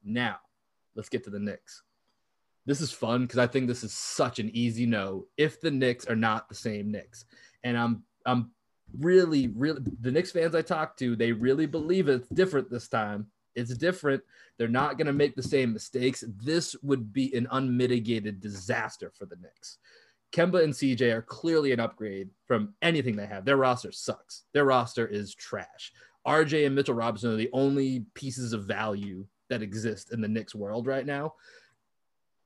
[0.04, 0.40] Now,
[0.96, 1.84] let's get to the Knicks.
[2.66, 6.06] This is fun because I think this is such an easy no if the Knicks
[6.06, 7.26] are not the same Knicks.
[7.64, 8.52] And I'm I'm
[8.98, 13.28] really, really the Knicks fans I talk to, they really believe it's different this time.
[13.56, 14.24] It's different.
[14.58, 16.24] They're not going to make the same mistakes.
[16.42, 19.78] This would be an unmitigated disaster for the Knicks.
[20.32, 23.44] Kemba and CJ are clearly an upgrade from anything they have.
[23.44, 24.44] Their roster sucks.
[24.54, 25.92] Their roster is trash.
[26.26, 30.56] RJ and Mitchell Robinson are the only pieces of value that exist in the Knicks
[30.56, 31.36] world right now.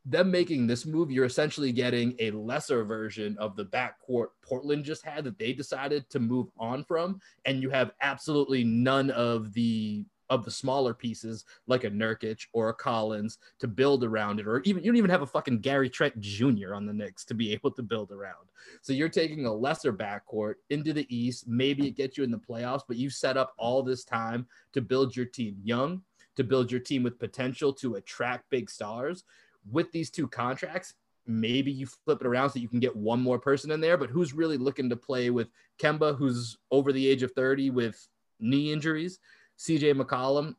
[0.07, 5.05] Them making this move, you're essentially getting a lesser version of the backcourt Portland just
[5.05, 10.05] had that they decided to move on from, and you have absolutely none of the
[10.29, 14.61] of the smaller pieces like a Nurkic or a Collins to build around it, or
[14.61, 16.73] even you don't even have a fucking Gary Trent Jr.
[16.73, 18.49] on the Knicks to be able to build around.
[18.81, 21.47] So you're taking a lesser backcourt into the East.
[21.47, 24.81] Maybe it gets you in the playoffs, but you set up all this time to
[24.81, 26.01] build your team young,
[26.35, 29.23] to build your team with potential to attract big stars.
[29.71, 30.93] With these two contracts,
[31.27, 33.97] maybe you flip it around so you can get one more person in there.
[33.97, 38.07] But who's really looking to play with Kemba, who's over the age of 30 with
[38.39, 39.19] knee injuries?
[39.57, 40.55] CJ McCollum,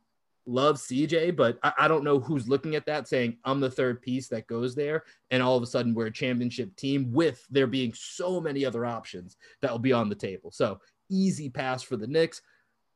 [0.47, 4.01] love CJ, but I, I, don't know who's looking at that saying, I'm the third
[4.01, 5.05] piece that goes there.
[5.31, 8.87] And all of a sudden, we're a championship team with there being so many other
[8.87, 10.51] options that will be on the table.
[10.51, 12.43] So easy pass for the Knicks.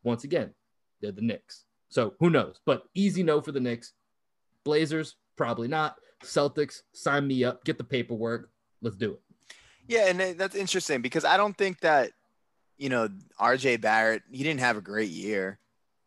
[0.02, 0.54] Once again,
[1.00, 1.64] they're the Knicks.
[1.90, 2.60] So who knows?
[2.64, 3.92] But easy no for the Knicks.
[4.64, 5.96] Blazers, probably not.
[6.24, 7.64] Celtics, sign me up.
[7.64, 8.50] Get the paperwork.
[8.80, 9.20] Let's do it.
[9.88, 12.12] Yeah, and that's interesting because I don't think that,
[12.78, 13.08] you know,
[13.40, 15.58] RJ Barrett, he didn't have a great year.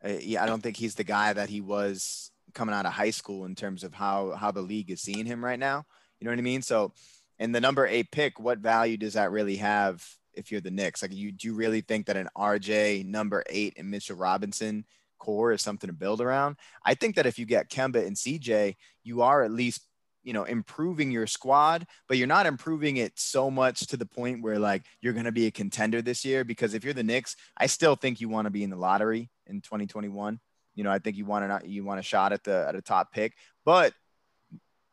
[0.04, 3.46] Uh, I don't think he's the guy that he was coming out of high school
[3.46, 5.86] in terms of how how the league is seeing him right now.
[6.20, 6.62] You know what I mean?
[6.62, 6.94] So,
[7.40, 11.02] and the number eight pick, what value does that really have if you're the Knicks?
[11.02, 14.86] Like, you do you really think that an RJ number eight and Mitchell Robinson
[15.24, 16.58] core is something to build around.
[16.86, 19.88] I think that if you get Kemba and CJ, you are at least
[20.24, 24.42] you know improving your squad but you're not improving it so much to the point
[24.42, 27.36] where like you're going to be a contender this year because if you're the Knicks
[27.58, 30.40] I still think you want to be in the lottery in 2021
[30.76, 32.82] you know I think you want to you want a shot at the at a
[32.82, 33.34] top pick.
[33.66, 33.94] But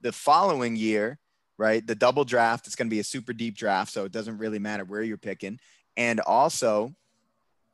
[0.00, 1.18] the following year
[1.58, 4.38] right the double draft it's going to be a super deep draft so it doesn't
[4.38, 5.58] really matter where you're picking.
[5.96, 6.94] And also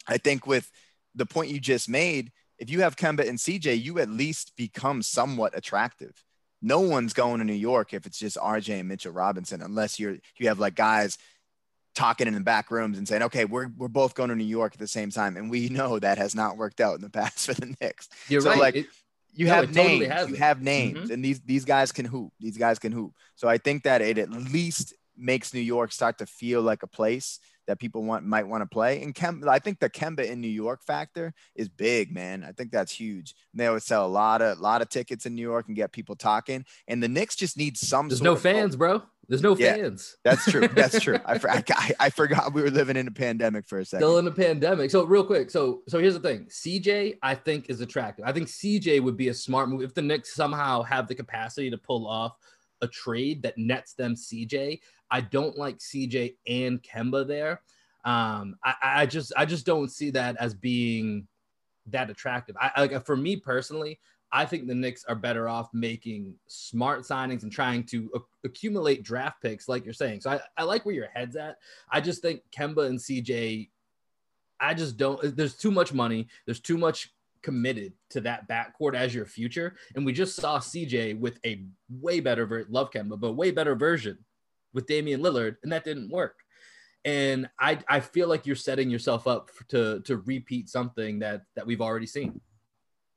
[0.07, 0.71] I think with
[1.15, 5.03] the point you just made if you have Kemba and CJ, you at least become
[5.03, 6.23] somewhat attractive.
[6.63, 10.17] no one's going to New York if it's just RJ and Mitchell Robinson, unless you're
[10.39, 11.19] you have like guys
[11.95, 14.73] talking in the back rooms and saying, okay, we're we're both going to New York
[14.75, 17.47] at the same time, and we know that has not worked out in the past
[17.47, 18.09] for the Knicks.
[18.29, 18.59] You're so right.
[18.59, 18.87] like It-
[19.39, 21.13] you No, have it totally names, you have names, mm-hmm.
[21.13, 22.33] and these these guys can hoop.
[22.41, 23.13] These guys can hoop.
[23.35, 26.87] So I think that it at least makes New York start to feel like a
[26.87, 29.03] place that people want might want to play.
[29.03, 32.45] And Kem, I think the Kemba in New York factor is big, man.
[32.45, 33.35] I think that's huge.
[33.55, 36.17] They would sell a lot of lot of tickets in New York and get people
[36.17, 36.65] talking.
[36.87, 38.09] And the Knicks just need some.
[38.09, 39.03] There's no fans, bro.
[39.29, 39.75] There's no Yeah.
[39.75, 40.17] fans.
[40.23, 40.69] That's true.
[40.69, 41.19] That's true.
[41.27, 44.03] I, I, I forgot we were living in a pandemic for a second.
[44.07, 44.93] Still in a pandemic.
[44.93, 45.51] So real quick.
[45.51, 46.47] So so here's the thing.
[46.47, 48.25] CJ, I think is attractive.
[48.25, 51.71] I think CJ would be a smart move if the Knicks somehow have the capacity
[51.71, 52.37] to pull off
[52.83, 54.81] a trade that nets them CJ.
[55.11, 57.63] I don't like CJ and Kemba there.
[58.05, 61.27] Um, I, I just I just don't see that as being
[61.87, 62.57] that attractive.
[62.61, 63.99] I, I for me personally,
[64.33, 69.03] I think the Knicks are better off making smart signings and trying to a- accumulate
[69.03, 70.21] draft picks, like you're saying.
[70.21, 71.57] So I, I like where your head's at.
[71.91, 73.71] I just think Kemba and CJ,
[74.61, 75.37] I just don't.
[75.37, 76.29] There's too much money.
[76.45, 79.77] There's too much committed to that backcourt as your future.
[79.95, 83.77] And we just saw CJ with a way better, ver- love Kemba, but way better
[83.77, 84.19] version
[84.77, 86.37] with Damian Lillard, and that didn't work.
[87.05, 91.67] And I, I feel like you're setting yourself up to to repeat something that that
[91.67, 92.41] we've already seen.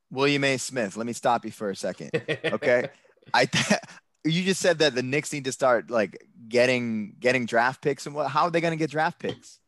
[0.09, 0.57] William A.
[0.57, 0.97] Smith.
[0.97, 2.09] Let me stop you for a second.
[2.45, 2.89] Okay.
[3.31, 3.79] I th-
[4.23, 8.15] you just said that the Knicks need to start like getting getting draft picks and
[8.15, 8.29] what?
[8.29, 9.59] How are they going to get draft picks?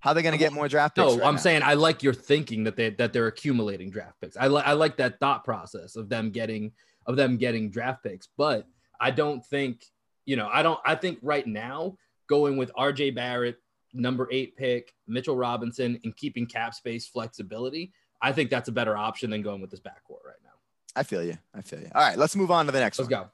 [0.00, 1.06] How are they going to get more draft picks?
[1.06, 1.40] No, right I'm now?
[1.40, 4.36] saying I like your thinking that they that they're accumulating draft picks.
[4.36, 6.72] I like I like that thought process of them getting
[7.06, 8.66] of them getting draft picks, but
[9.00, 9.84] I don't think
[10.26, 11.96] you know I don't I think right now
[12.28, 13.10] going with R.J.
[13.10, 13.56] Barrett,
[13.94, 17.92] number eight pick, Mitchell Robinson, and keeping cap space flexibility.
[18.20, 20.50] I think that's a better option than going with this backcourt right now.
[20.94, 21.38] I feel you.
[21.54, 21.90] I feel you.
[21.94, 23.08] All right, let's move on to the next one.
[23.08, 23.30] Let's go.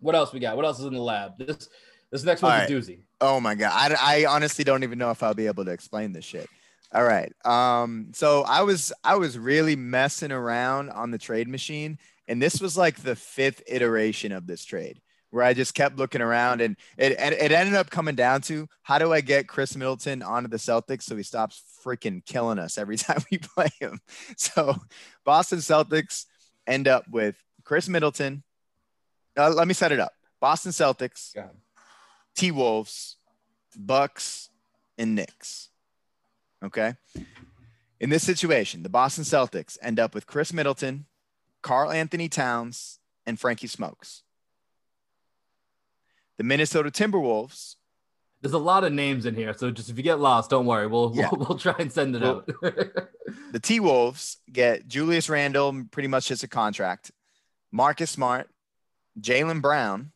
[0.00, 0.56] What else we got?
[0.56, 1.38] What else is in the lab?
[1.38, 1.68] This
[2.10, 2.70] this next one's right.
[2.70, 3.00] a doozy.
[3.20, 6.12] Oh my god, I, I honestly don't even know if I'll be able to explain
[6.12, 6.48] this shit.
[6.92, 11.98] All right, um, so I was I was really messing around on the trade machine,
[12.28, 15.00] and this was like the fifth iteration of this trade,
[15.36, 18.98] where I just kept looking around, and it it ended up coming down to how
[18.98, 22.96] do I get Khris Middleton onto the Celtics so he stops freaking killing us every
[22.96, 24.00] time we play him.
[24.38, 24.74] So
[25.24, 26.24] Boston Celtics
[26.66, 28.42] end up with Khris Middleton.
[29.36, 30.12] Uh, let me set it up.
[30.40, 31.36] Boston Celtics.
[32.34, 33.16] T Wolves,
[33.76, 34.48] Bucks,
[34.96, 35.68] and Knicks.
[36.64, 36.94] Okay.
[38.00, 41.04] In this situation, the Boston Celtics end up with Khris Middleton,
[41.62, 44.22] Karl-Anthony Towns, and Frankie Smokes.
[46.38, 47.76] The Minnesota Timberwolves,
[48.42, 50.86] There's a lot of names in here, so just if you get lost, don't worry.
[50.86, 51.28] We'll Yeah.
[51.32, 53.08] we'll, we'll try and send it Well- out.
[53.52, 57.10] the T Wolves get Julius Randle, pretty much just a contract,
[57.72, 58.48] Marcus Smart,
[59.20, 60.12] Jaylen Brown,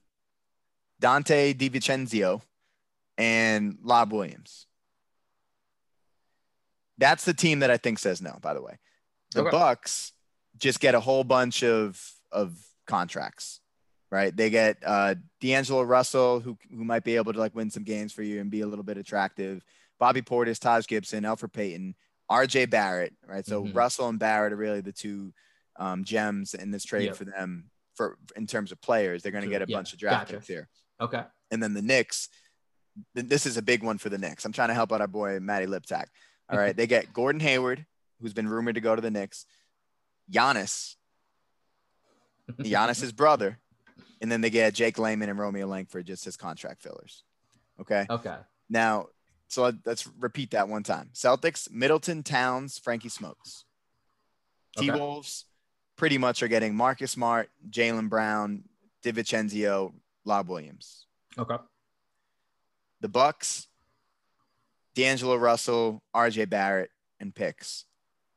[1.01, 2.43] Donte DiVincenzo,
[3.17, 4.67] and Lob Williams.
[6.99, 8.79] That's the team that I think says no, by the way.
[9.35, 9.51] The Okay.
[9.51, 10.13] Bucks
[10.59, 12.55] just get a whole bunch of of
[12.87, 13.60] contracts,
[14.11, 14.35] right?
[14.37, 18.13] They get uh D'Angelo Russell, who who might be able to like win some games
[18.13, 19.63] for you and be a little bit attractive.
[19.99, 21.95] Bobby Portis, Taj Gibson, Elfrid Payton,
[22.31, 23.45] RJ Barrett, right?
[23.47, 23.75] So Mhm.
[23.75, 25.33] Russell and Barrett are really the two
[25.77, 27.17] um, gems in this trade Yep.
[27.17, 29.23] for them for in terms of players.
[29.23, 29.77] They're going to get a Yeah.
[29.77, 30.35] bunch of draft Gotcha.
[30.39, 30.69] picks here.
[31.01, 31.25] okay.
[31.51, 32.29] And then the Knicks,
[33.15, 34.45] this is a big one for the Knicks.
[34.45, 36.07] I'm trying to help out our boy Matty Liptak.
[36.49, 37.87] All right, they get Gordon Hayward,
[38.21, 39.47] who's been rumored to go to the Knicks,
[40.31, 40.97] Giannis,
[42.61, 43.59] Giannis's brother,
[44.21, 47.25] and then they get Jake Layman and Romeo Langford just as contract fillers.
[47.81, 48.07] Okay.
[48.11, 48.37] Okay.
[48.69, 49.07] Now,
[49.49, 51.11] so let- let's repeat that one time.
[51.15, 53.65] Celtics, Middleton, Towns, Frankie Smokes.
[54.77, 55.47] T Wolves
[55.97, 58.65] pretty much are getting Marcus Smart, Jaylen Brown,
[59.03, 59.93] DiVincenzo,
[60.25, 61.07] Lob Williams.
[61.37, 61.57] Okay.
[63.01, 63.67] The Bucks,
[64.95, 67.85] D'Angelo Russell, RJ Barrett, and picks.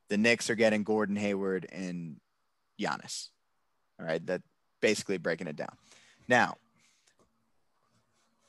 [0.09, 2.19] The Knicks are getting Gordon Hayward and
[2.79, 3.29] Giannis.
[3.99, 4.41] All right, that
[4.83, 5.75] basically breaking it down.
[6.27, 6.57] Now,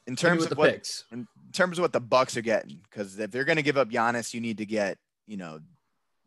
[0.06, 1.04] in terms of the what picks.
[1.12, 3.88] in terms of what the Bucks are getting, because if they're going to give up
[3.88, 5.60] Giannis, you need to get you know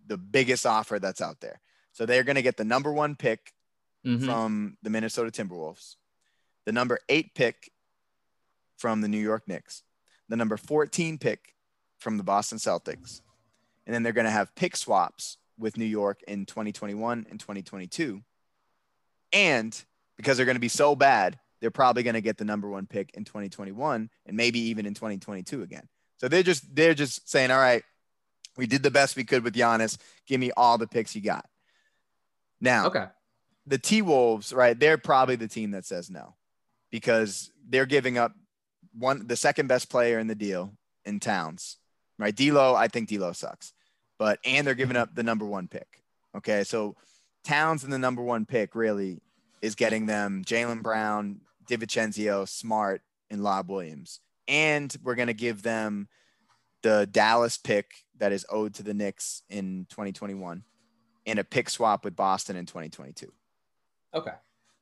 [0.07, 1.59] the biggest offer that's out there.
[1.91, 3.53] So they're going to get the number one pick
[4.05, 4.25] Mhm.
[4.25, 5.97] from the Minnesota Timberwolves,
[6.65, 7.71] the number eight pick
[8.77, 9.83] from the New York Knicks,
[10.29, 11.55] the number 14 pick
[11.97, 13.21] from the Boston Celtics,
[13.85, 18.23] and then they're going to have pick swaps with New York in 2021 and 2022.
[19.33, 19.83] And
[20.17, 22.85] because they're going to be so bad, they're probably going to get the number one
[22.85, 25.87] pick in 2021 and maybe even in 2022 again.
[26.19, 27.83] So they're just they're just saying, all right,
[28.57, 29.97] we did the best we could with Giannis.
[30.25, 31.45] Give me all the picks you got.
[32.59, 33.05] Now, Okay.
[33.67, 34.77] the T Wolves, right?
[34.79, 36.35] They're probably the team that says no
[36.91, 38.33] because they're giving up
[38.93, 40.73] one the second best player in the deal
[41.05, 41.77] in Towns,
[42.17, 42.35] right?
[42.35, 43.73] D'Lo, I think D'Lo sucks,
[44.17, 46.03] but and they're giving up the number one pick.
[46.35, 46.95] Okay, so
[47.43, 49.21] Towns and the number one pick really
[49.61, 56.07] is getting them Jaylen Brown, DiVincenzo, Smart, and Lob Williams, and we're gonna give them
[56.83, 60.63] the Dallas pick that is owed to the Knicks in 2021
[61.25, 63.31] and a pick swap with Boston in 2022.
[64.13, 64.31] Okay.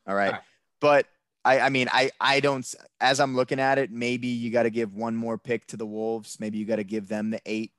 [0.07, 0.27] All right.
[0.27, 0.41] All right.
[0.79, 1.07] But
[1.43, 2.65] I, I mean, I, I don't,
[3.01, 5.85] as I'm looking at it, maybe you got to give one more pick to the
[5.85, 6.39] Wolves.
[6.39, 7.71] Maybe you got to give them the eight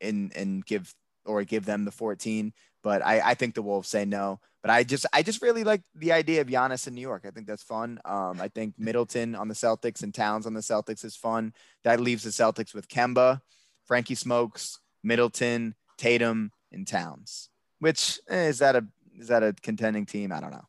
[0.00, 0.94] and, and give,
[1.24, 2.52] or give them the 14.
[2.82, 4.40] But I, I think the Wolves say no.
[4.62, 7.24] But I just, I just really like the idea of Giannis in New York.
[7.26, 8.00] I think that's fun.
[8.04, 11.52] Um, I think Middleton on the Celtics and Towns on the Celtics is fun.
[11.84, 13.40] That leaves the Celtics with Kemba,
[13.86, 17.48] Frankie Smokes, Middleton, Tatum, and Towns.
[17.80, 18.86] Which eh, is that a
[19.18, 20.32] is that a contending team?
[20.32, 20.66] I don't know.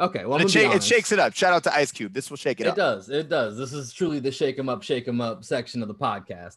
[0.00, 0.24] Okay.
[0.24, 1.34] Well, it, shake, it shakes it up.
[1.34, 2.12] Shout out to Ice Cube.
[2.12, 2.76] This will shake it, It up.
[2.76, 3.10] It does.
[3.10, 3.56] It does.
[3.56, 6.56] This is truly the shake 'em up, shake 'em up section of the podcast.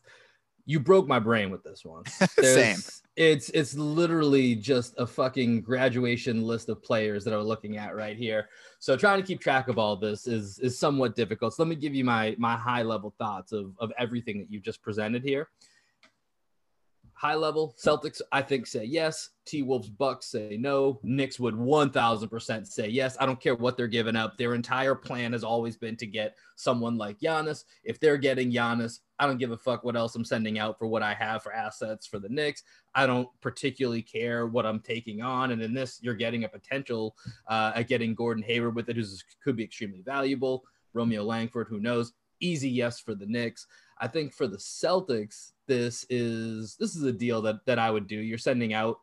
[0.66, 2.04] You broke my brain with this one.
[2.42, 2.78] Same.
[3.18, 8.16] It's it's literally just a fucking graduation list of players that I'm looking at right
[8.16, 8.48] here.
[8.78, 11.56] So trying to keep track of all this is is somewhat difficult.
[11.56, 14.62] So let me give you my my high level thoughts of of everything that you've
[14.62, 15.50] just presented here.
[17.18, 19.30] High level, Celtics, I think, say yes.
[19.44, 21.00] T Wolves, Bucks say no.
[21.02, 23.18] Knicks would 1000% say yes.
[23.20, 24.38] I don't care what they're giving up.
[24.38, 27.64] Their entire plan has always been to get someone like Giannis.
[27.84, 30.86] If they're getting Giannis, I don't give a fuck what else I'm sending out for
[30.86, 32.62] what I have for assets for the Knicks.
[32.94, 35.50] I don't particularly care what I'm taking on.
[35.50, 37.16] And in this, you're getting a potential
[37.48, 39.06] uh, at getting Gordon Hayward with it, who
[39.44, 40.66] could be extremely valuable.
[40.94, 42.14] Romeo Langford, who knows?
[42.40, 43.68] Easy yes for the Knicks.
[44.00, 48.08] I think for the Celtics, this is this is a deal that that I would
[48.08, 48.18] do.
[48.18, 49.00] You're sending out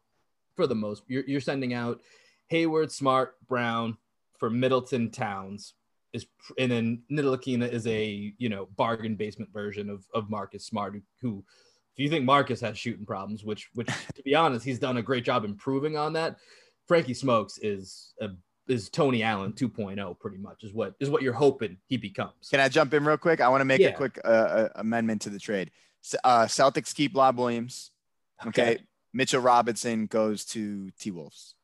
[0.55, 1.03] for the most.
[1.09, 2.01] You're you're sending out
[2.49, 3.97] Hayward, Smart, Brown
[4.39, 5.75] for Middleton Towns
[6.15, 6.27] is
[6.59, 11.45] and then Ntilikina is a you know bargain basement version of of Marcus Smart who
[11.97, 15.03] if you think Marcus has shooting problems, which which to be honest, he's done a
[15.03, 16.37] great job improving on that.
[16.87, 18.29] Frankie Smokes is a
[18.69, 22.49] is Tony Allen 2.0 pretty much is what is what you're hoping he becomes.
[22.51, 23.41] Can I jump in real quick?
[23.41, 23.89] I want to make Yeah.
[23.89, 25.71] a quick uh, uh, amendment to the trade.
[26.23, 27.91] Uh, Celtics keep Lob Williams.
[28.47, 28.79] Okay.
[29.13, 31.55] Mitchell Robinson goes to T Wolves.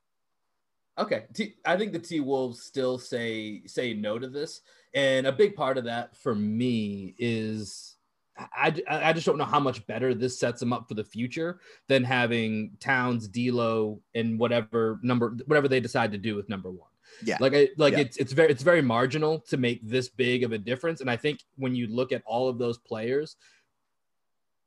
[0.99, 4.61] Okay, T- I think the T Wolves still say say no to this,
[4.95, 7.97] and a big part of that for me is
[8.39, 11.05] I, I, I just don't know how much better this sets them up for the
[11.05, 16.71] future than having Towns, D'Lo, and whatever number whatever they decide to do with number
[16.71, 16.90] one.
[17.25, 17.37] Yeah.
[17.41, 18.01] like I like Yeah.
[18.01, 21.17] it's it's very it's very marginal to make this big of a difference, and I
[21.17, 23.37] think when you look at all of those players,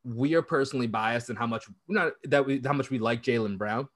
[0.04, 3.58] we are personally biased in how much not that we how much we like Jaylen
[3.58, 3.88] Brown.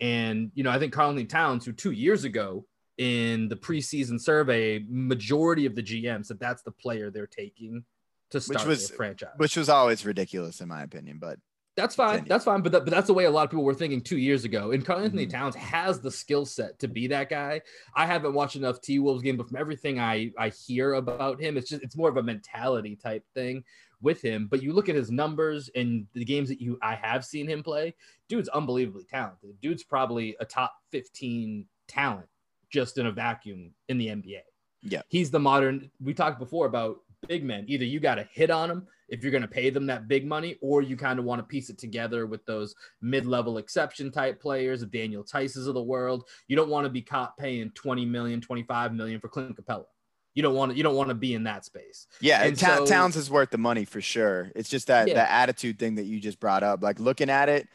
[0.00, 2.66] And you know, I think Carlton Towns, who two years ago
[2.98, 7.84] in the preseason survey, majority of the GMs said that's the player they're taking
[8.30, 9.34] to start was- their franchise.
[9.36, 11.18] which was always ridiculous in my opinion.
[11.20, 11.38] But
[11.76, 12.10] That's fine.
[12.18, 12.28] Continue.
[12.28, 12.60] That's fine.
[12.62, 14.70] But, that, but that's the way a lot of people were thinking two years ago.
[14.70, 15.30] And Karl-Anthony Mhm.
[15.30, 17.62] Towns has the skill set to be that guy.
[17.96, 21.56] I haven't watched enough T Wolves game, but from everything I, I hear about him,
[21.56, 23.64] it's just it's more of a mentality type thing
[24.00, 24.46] with him.
[24.48, 27.62] But you look at his numbers and the games that you I have seen him
[27.62, 27.94] play,
[28.28, 29.60] dude's unbelievably talented.
[29.60, 32.26] Dude's probably a top 15 talent
[32.70, 34.40] just in a vacuum in the NBA.
[34.82, 35.02] Yeah.
[35.08, 37.64] He's the modern we talked before about big men.
[37.68, 40.26] Either you got to hit on them if you're going to pay them that big
[40.26, 44.40] money, or you kind of want to piece it together with those mid-level exception type
[44.40, 46.28] players of Daniel Theis's of the world.
[46.48, 49.84] You don't want to be caught paying 20 million, 25 million for Clint Capela.
[50.34, 52.06] You don't want to, you don't want to be in that space.
[52.20, 54.50] yeah, And Ta- so- Towns is worth the money for sure.
[54.56, 55.14] It's just that Yeah.
[55.14, 56.82] the attitude thing that you just brought up.
[56.82, 57.68] Like looking at it,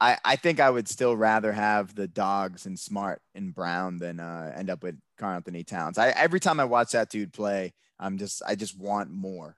[0.00, 4.20] I, I think I would still rather have the dogs and Smart and Brown than
[4.20, 5.98] uh, end up with Karl-Anthony Towns.
[5.98, 9.56] I every time I watch that dude play, I'm just I just want more.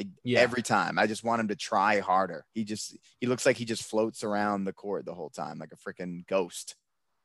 [0.00, 0.40] I, Yeah.
[0.40, 2.44] Every time, I just want him to try harder.
[2.54, 5.72] He just he looks like he just floats around the court the whole time like
[5.72, 6.74] a freaking ghost.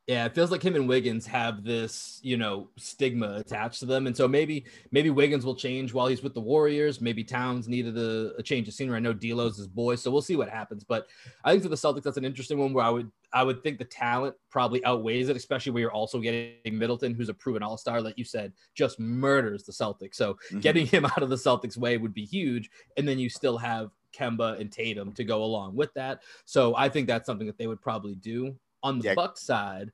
[0.07, 4.05] Yeah, it feels like him and Wiggins have this, you know, stigma attached to them,
[4.05, 7.01] and so maybe maybe Wiggins will change while he's with the Warriors.
[7.01, 8.97] Maybe Towns needed a, a change of scenery.
[8.97, 10.83] I know D'Lo's his boy, so we'll see what happens.
[10.83, 11.07] But
[11.43, 13.79] I think for the Celtics, that's an interesting one where I would I would think
[13.79, 17.75] the talent probably outweighs it, especially where you're also getting Middleton, who's a proven All
[17.75, 20.15] Star, like you said, just murders the Celtics.
[20.15, 20.61] So Mhm.
[20.61, 23.89] getting him out of the Celtics way would be huge, and then you still have
[24.13, 26.21] Kemba and Tatum to go along with that.
[26.45, 28.55] So I think that's something that they would probably do.
[28.85, 29.15] On the Yeah.
[29.15, 29.91] Bucks side,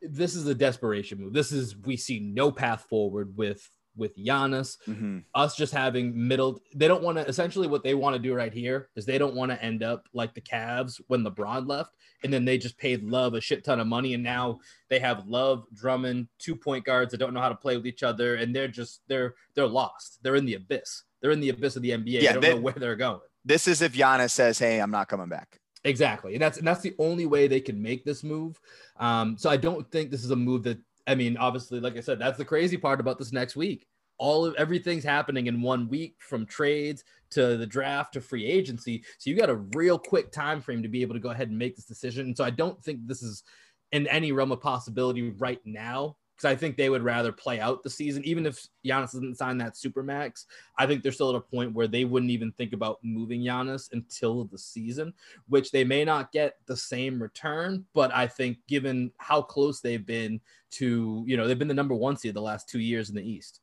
[0.00, 1.32] this is a desperation move.
[1.32, 4.78] This is we see no path forward with with Giannis.
[4.88, 5.22] Mhm.
[5.34, 7.26] Us just having middle, they don't want to.
[7.28, 10.08] Essentially, what they want to do right here is they don't want to end up
[10.14, 13.80] like the Cavs when LeBron left, and then they just paid Love a shit ton
[13.80, 17.50] of money, and now they have Love, Drummond, two point guards that don't know how
[17.50, 20.20] to play with each other, and they're just they're they're lost.
[20.22, 21.02] They're in the abyss.
[21.20, 22.22] They're in the abyss of the NBA.
[22.22, 23.20] Yeah, they don't they- know where they're going.
[23.44, 26.80] This is if Giannis says, "Hey, I'm not coming back." Exactly, and that's and that's
[26.80, 28.60] the only way they can make this move.
[28.98, 30.78] Um, so I don't think this is a move that
[31.08, 33.86] I mean, obviously, like I said, that's the crazy part about this next week.
[34.18, 39.02] All of everything's happening in one week, from trades to the draft to free agency.
[39.18, 41.58] So you got a real quick time frame to be able to go ahead and
[41.58, 42.26] make this decision.
[42.26, 43.42] And so I don't think this is
[43.90, 46.16] in any realm of possibility right now.
[46.42, 49.58] Because I think they would rather play out the season, even if Giannis doesn't sign
[49.58, 50.46] that super max.
[50.76, 53.92] I think they're still at a point where they wouldn't even think about moving Giannis
[53.92, 55.14] until the season
[55.48, 57.84] which they may not get the same return.
[57.94, 60.40] But I think given how close they've been
[60.72, 63.22] to, you know, they've been the number one seed the last two years in the
[63.22, 63.60] East.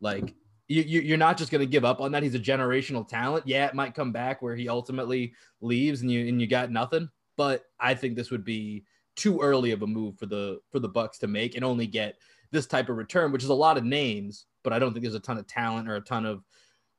[0.00, 0.34] Like
[0.68, 2.22] you, you- you're not just going to give up on that.
[2.22, 3.46] He's a generational talent.
[3.46, 7.10] Yeah, it might come back where he ultimately leaves and you and you got nothing.
[7.36, 8.84] But I think this would be
[9.16, 12.16] too early of a move for the for the Bucks to make and only get
[12.52, 14.46] this type of return, which is a lot of names.
[14.62, 16.44] But I don't think there's a ton of talent or a ton of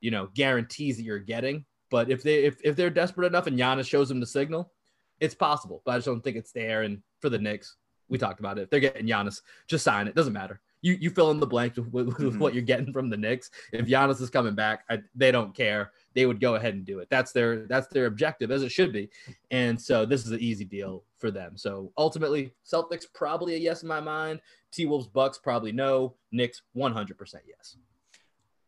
[0.01, 1.65] you know guarantees that you're getting.
[1.89, 4.71] But if they if, if they're desperate enough and Giannis shows them the signal,
[5.19, 5.81] it's possible.
[5.85, 6.81] But I just don't think it's there.
[6.83, 7.75] And for the Knicks,
[8.09, 8.63] we talked about it.
[8.63, 10.15] If they're getting Giannis, just sign it.
[10.15, 10.59] Doesn't matter.
[10.81, 12.39] You you fill in the blank with, with, with Mhm.
[12.39, 13.49] what you're getting from the Knicks.
[13.73, 15.91] If Giannis is coming back, I, they don't care.
[16.17, 17.09] They would go ahead and do it.
[17.11, 19.07] That's their that's their objective, as it should be.
[19.51, 21.55] And so this is an easy deal for them.
[21.55, 24.41] So ultimately, Celtics probably a yes in my mind.
[24.71, 26.15] T Wolves Bucks probably no.
[26.31, 27.77] Knicks 100% yes.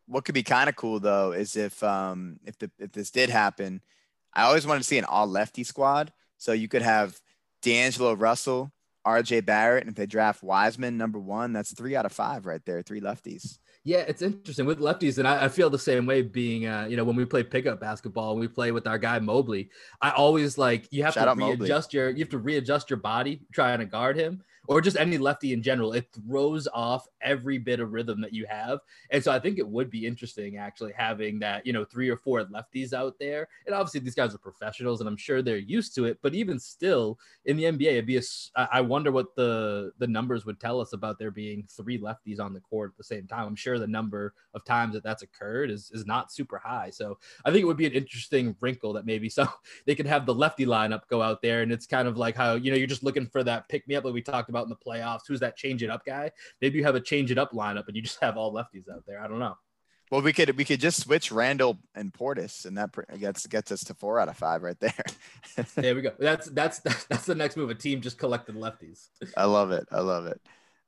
[0.06, 3.32] What could be kind of cool though is if um if the if this did
[3.32, 3.82] happen,
[4.32, 6.14] I always wanted to see an all lefty squad.
[6.38, 7.20] So you could have
[7.64, 8.72] D'Angelo Russell,
[9.06, 12.62] RJ Barrett, and if they draft Wiseman number one, that's three out of five right
[12.66, 13.58] there, three lefties.
[13.86, 16.22] Yeah, it's interesting with lefties, and I, I feel the same way.
[16.22, 19.20] Being, uh, you know, when we play pickup basketball, and we play with our guy
[19.20, 19.70] Mobley.
[20.02, 21.58] I always like you have Shout to out Mobley.
[21.62, 25.18] readjust your, you have to readjust your body trying to guard him, or just any
[25.18, 25.94] lefty in general.
[25.94, 29.68] It throws off every bit of rhythm that you have, and so I think it
[29.68, 33.48] would be interesting actually having that, you know, three or four lefties out there.
[33.66, 36.20] And obviously these guys are professionals, and I'm sure they're used to it.
[36.22, 38.22] But even still, in the NBA, it'd be a.
[38.56, 42.54] I wonder what the the numbers would tell us about there being three lefties on
[42.54, 43.48] the court at the same time.
[43.48, 46.92] I'm sure the number of times that that's occurred is is not super high.
[46.92, 49.48] So I think it would be an interesting wrinkle that maybe so
[49.88, 52.54] they could have the lefty lineup go out there, and it's kind of like how
[52.54, 54.70] you know you're just looking for that pick me up that we talked about in
[54.70, 55.22] the playoffs.
[55.28, 56.32] Who's that change it up guy?
[56.62, 59.04] Maybe you have a change it up lineup and you just have all lefties out
[59.08, 59.22] there.
[59.22, 59.56] I don't know.
[60.12, 62.90] Well, we could we could just switch Randle and Portis, and that
[63.20, 64.94] gets gets us to four out of five right there.
[65.76, 66.14] There we go.
[66.18, 67.70] That's that's that's the next move.
[67.70, 69.10] A team just collected lefties.
[69.38, 69.88] I love it.
[69.92, 70.42] I love it.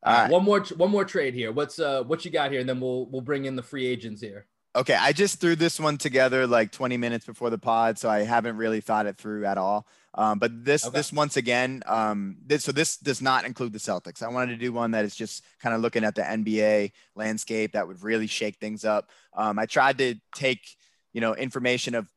[0.03, 0.31] All right.
[0.31, 1.51] one more one more trade here.
[1.51, 4.21] What's uh what you got here, and then we'll we'll bring in the free agents
[4.21, 4.47] here.
[4.73, 8.19] Okay, I just threw this one together like 20 minutes before the pod, so I
[8.23, 9.85] haven't really thought it through at all.
[10.13, 10.97] Um, but this Okay.
[10.97, 14.23] this once again, um, this so this does not include the Celtics.
[14.23, 17.73] I wanted to do one that is just kind of looking at the NBA landscape
[17.73, 19.09] that would really shake things up.
[19.33, 20.61] Um, I tried to take
[21.13, 22.07] you know information of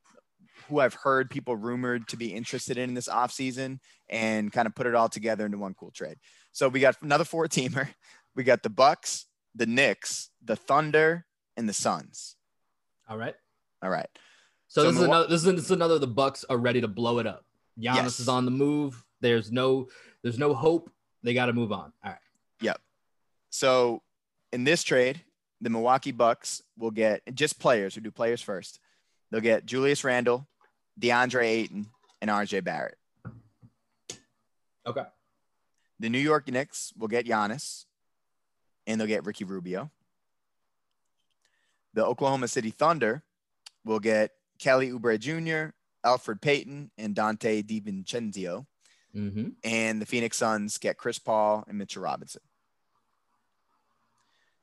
[0.69, 3.79] who I've heard people rumored to be interested in this offseason
[4.09, 6.17] and kind of put it all together into one cool trade.
[6.53, 7.89] So we got another four teamer.
[8.37, 11.27] We got the Bucks, the Knicks, the Thunder,
[11.57, 12.35] and the Suns.
[13.09, 13.35] All right.
[13.83, 14.09] All right.
[14.69, 15.27] So, So this is another.
[15.29, 15.99] This is, this is another.
[15.99, 17.45] The Bucks are ready to blow it up.
[17.79, 18.21] Giannis Yes.
[18.21, 19.05] is on the move.
[19.21, 19.89] There's no.
[20.23, 20.91] There's no hope.
[21.23, 21.93] They got to move on.
[22.05, 22.19] All right.
[22.61, 22.81] Yep.
[23.51, 24.03] So
[24.53, 25.21] in this trade,
[25.61, 27.97] the Milwaukee Bucks will get just players.
[27.97, 28.81] We do players first.
[29.31, 30.47] They'll get Julius Randle,
[31.01, 31.87] DeAndre Ayton,
[32.21, 32.97] and RJ Barrett.
[34.87, 35.05] Okay.
[36.01, 37.87] The New York Knicks will get Giannis,
[38.87, 39.91] and they'll get Ricky Rubio.
[41.95, 43.23] The Oklahoma City Thunder
[43.85, 45.73] will get Kelly Oubre Jr.,
[46.05, 48.67] Elfrid Payton, and Donte DiVincenzo.
[49.17, 49.51] Mm-hmm.
[49.63, 52.41] and the Phoenix Suns get Chris Paul and Mitchell Robinson.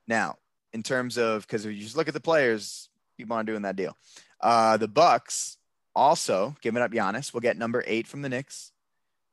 [0.10, 0.36] Now,
[0.74, 3.78] in terms of because if you just look at the players, people aren't doing that
[3.78, 3.96] deal.
[4.42, 5.56] Uh, the Bucks
[5.96, 8.74] also giving up Giannis will get number eight from the Knicks.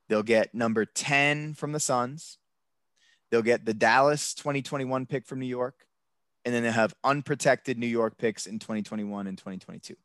[0.08, 2.38] They'll get number 10 from the Suns.
[3.30, 5.74] They'll get the Dallas 2021 pick from New York.
[6.44, 9.96] And then they'll have unprotected New York picks in 2021 and 2022.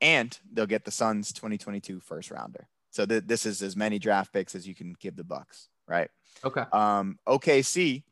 [0.00, 2.68] And they'll get the Suns 2022 first rounder.
[2.90, 6.10] So th- this is as many draft picks as you can give the Bucks, right?
[6.44, 6.64] Okay.
[6.72, 8.02] Um, OKC,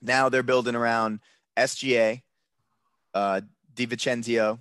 [0.00, 1.20] now they're building around
[1.56, 2.22] SGA,
[3.14, 3.40] uh,
[3.74, 4.60] DiVincenzo,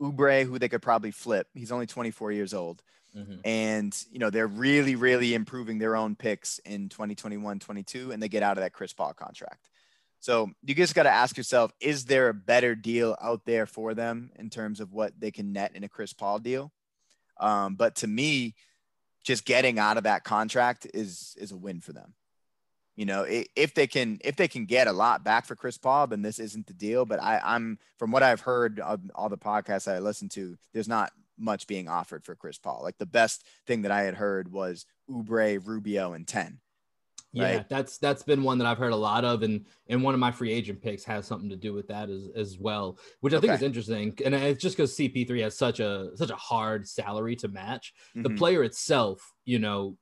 [0.00, 1.48] Oubre, who they could probably flip.
[1.54, 2.82] He's only 24 years old.
[3.16, 3.40] Mm-hmm.
[3.44, 8.28] And, you know, they're really, really improving their own picks in 2021, 22, and they
[8.28, 9.69] get out of that Chris Paul contract.
[10.20, 13.94] So you just got to ask yourself, is there a better deal out there for
[13.94, 16.72] them in terms of what they can net in a Chris Paul deal?
[17.38, 18.54] Um, but to me,
[19.24, 22.14] just getting out of that contract is is a win for them.
[22.96, 26.06] You know, if they can if they can get a lot back for Chris Paul,
[26.06, 27.06] then this isn't the deal.
[27.06, 30.88] But I, I'm from what I've heard of all the podcasts I listen to, there's
[30.88, 32.80] not much being offered for Chris Paul.
[32.82, 36.60] Like the best thing that I had heard was Oubre, Rubio, and 10.
[37.32, 37.68] Yeah, right?
[37.68, 40.32] that's that's been one that I've heard a lot of, and and one of my
[40.32, 43.46] free agent picks has something to do with that as as well, which I okay.
[43.46, 44.18] think is interesting.
[44.24, 47.94] And it's just because CP3 has such a such a hard salary to match.
[48.16, 48.22] Mm-hmm.
[48.22, 49.96] The player itself, you know,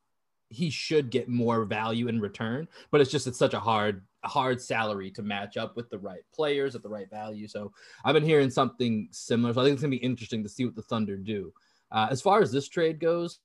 [0.49, 4.61] he should get more value in return, but it's just it's such a hard hard
[4.61, 7.47] salary to match up with the right players at the right value.
[7.47, 7.73] So
[8.05, 9.53] I've been hearing something similar.
[9.53, 11.53] So I think it's gonna be interesting to see what the Thunder do.
[11.93, 13.41] Uh, as far as this trade goes,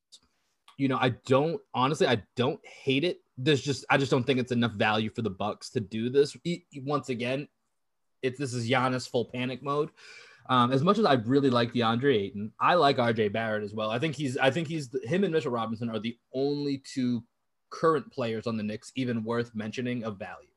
[0.78, 3.23] you know, I don't honestly, I don't hate it.
[3.38, 6.38] There's just, I just don't think it's enough value for the Bucks to do this.
[6.78, 7.48] Once again,
[8.22, 9.90] it's this is Giannis full panic mode.
[10.50, 13.90] Um, as much as I really like DeAndre Ayton, I like RJ Barrett as well.
[13.90, 17.24] I think he's, I think he's him and Mitchell Robinson are the only two
[17.70, 20.48] current players on the Knicks even worth mentioning of value.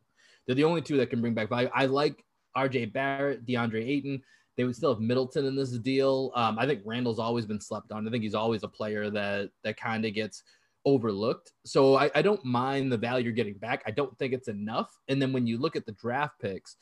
[0.47, 1.71] They're the only two that can bring back value.
[1.75, 2.25] I like
[2.57, 4.23] RJ Barrett, DeAndre Ayton.
[4.57, 6.33] They would still have Middleton in this deal.
[6.35, 8.07] Um, I think Randle's always been slept on.
[8.07, 10.43] I think he's always a player that that kind of gets
[10.87, 11.53] overlooked.
[11.67, 13.83] So I, I don't mind the value you're getting back.
[13.87, 14.97] I don't think it's enough.
[15.09, 16.77] And then when you look at the draft picks,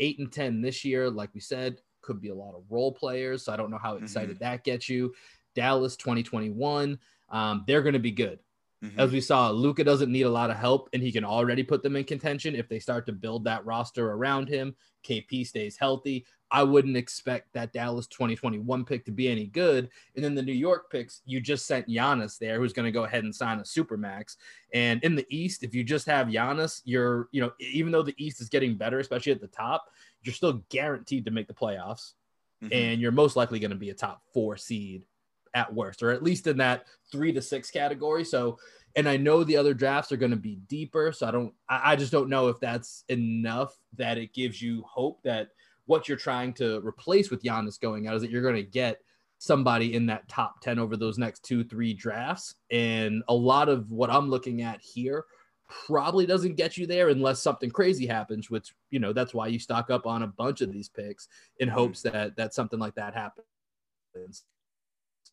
[0.00, 3.44] eight and ten this year, like we said, could be a lot of role players.
[3.44, 4.44] So I don't know how excited mm-hmm.
[4.44, 5.14] that gets you.
[5.54, 6.98] Dallas 2021,
[7.30, 8.40] um, they're going to be good.
[8.84, 9.00] Mm-hmm.
[9.00, 11.82] As we saw, Luka doesn't need a lot of help, and he can already put
[11.82, 14.76] them in contention if they start to build that roster around him.
[15.04, 16.26] KP stays healthy.
[16.50, 19.88] I wouldn't expect that Dallas 2021 pick to be any good.
[20.14, 23.04] And then the New York picks, you just sent Giannis there, who's going to go
[23.04, 24.36] ahead and sign a supermax.
[24.72, 28.14] And in the East, if you just have Giannis, you're, you know, even though the
[28.18, 29.90] East is getting better, especially at the top,
[30.22, 32.12] you're still guaranteed to make the playoffs.
[32.62, 32.72] Mm-hmm.
[32.72, 35.04] And you're most likely going to be a top four seed
[35.54, 38.24] at worst, or at least in that three to six category.
[38.24, 38.58] So,
[38.96, 41.12] and I know the other drafts are going to be deeper.
[41.12, 44.82] So I don't, I, I just don't know if that's enough that it gives you
[44.82, 45.48] hope that
[45.86, 49.00] what you're trying to replace with Giannis going out is that you're going to get
[49.38, 52.54] somebody in that top 10 over those next two, three drafts.
[52.70, 55.24] And a lot of what I'm looking at here
[55.68, 59.58] probably doesn't get you there unless something crazy happens, which, you know, that's why you
[59.58, 61.28] stock up on a bunch of these picks
[61.58, 61.76] in mm-hmm.
[61.76, 64.44] hopes that that something like that happens.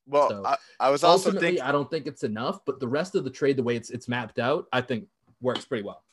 [0.07, 3.15] Well, so I, I, was also thinking I don't think it's enough, but the rest
[3.15, 5.07] of the trade, the way it's it's mapped out, I think
[5.41, 6.03] works pretty well.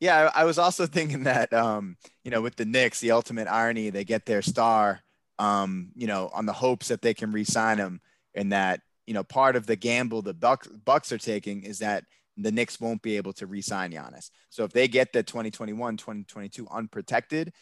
[0.00, 3.48] Yeah, I, I was also thinking that um, you know, with the Knicks, the ultimate
[3.48, 5.00] irony, they get their star,
[5.38, 8.00] um, you know, on the hopes that they can re-sign him,
[8.34, 12.04] and that you know, part of the gamble the Bucks Bucks are taking is that
[12.36, 14.30] the Knicks won't be able to re-sign Giannis.
[14.50, 17.52] So if they get the 2021, 2022 unprotected,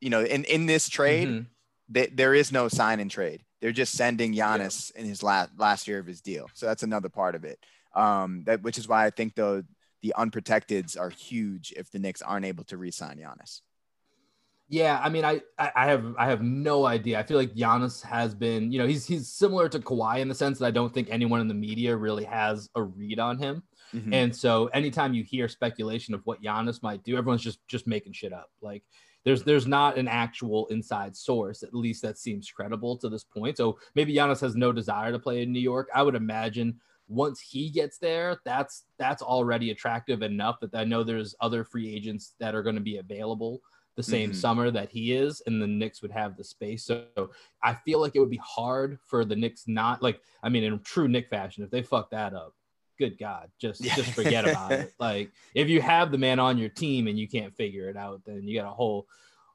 [0.00, 1.42] you know, in in this trade, mm-hmm.
[1.90, 3.42] They, there is no sign and trade.
[3.60, 5.02] They're just sending Giannis yeah.
[5.02, 6.48] in his last last year of his deal.
[6.54, 7.58] So that's another part of it.
[7.94, 9.64] Um, that which is why I think though
[10.02, 13.60] the unprotecteds are huge if the Knicks aren't able to re-sign Giannis.
[14.68, 17.18] Yeah, I mean, I, I have I have no idea.
[17.18, 20.34] I feel like Giannis has been, you know, he's he's similar to Kawhi in the
[20.34, 23.64] sense that I don't think anyone in the media really has a read on him.
[23.92, 24.14] Mm-hmm.
[24.14, 28.12] And so anytime you hear speculation of what Giannis might do, everyone's just just making
[28.12, 28.48] shit up.
[28.62, 28.84] Like
[29.24, 33.56] there's there's not an actual inside source, at least that seems credible to this point.
[33.56, 35.88] So maybe Giannis has no desire to play in New York.
[35.94, 41.02] I would imagine once he gets there, that's that's already attractive enough that I know
[41.02, 43.60] there's other free agents that are going to be available
[43.96, 44.38] the same mm-hmm.
[44.38, 46.84] summer that he is, and the Knicks would have the space.
[46.84, 47.04] So
[47.62, 50.78] I feel like it would be hard for the Knicks not like I mean in
[50.80, 52.54] true Knick fashion, if they fuck that up,
[53.00, 53.96] good God, just yeah.
[53.96, 54.92] just forget about it.
[55.00, 58.20] Like if you have the man on your team and you can't figure it out,
[58.26, 59.06] then you got a whole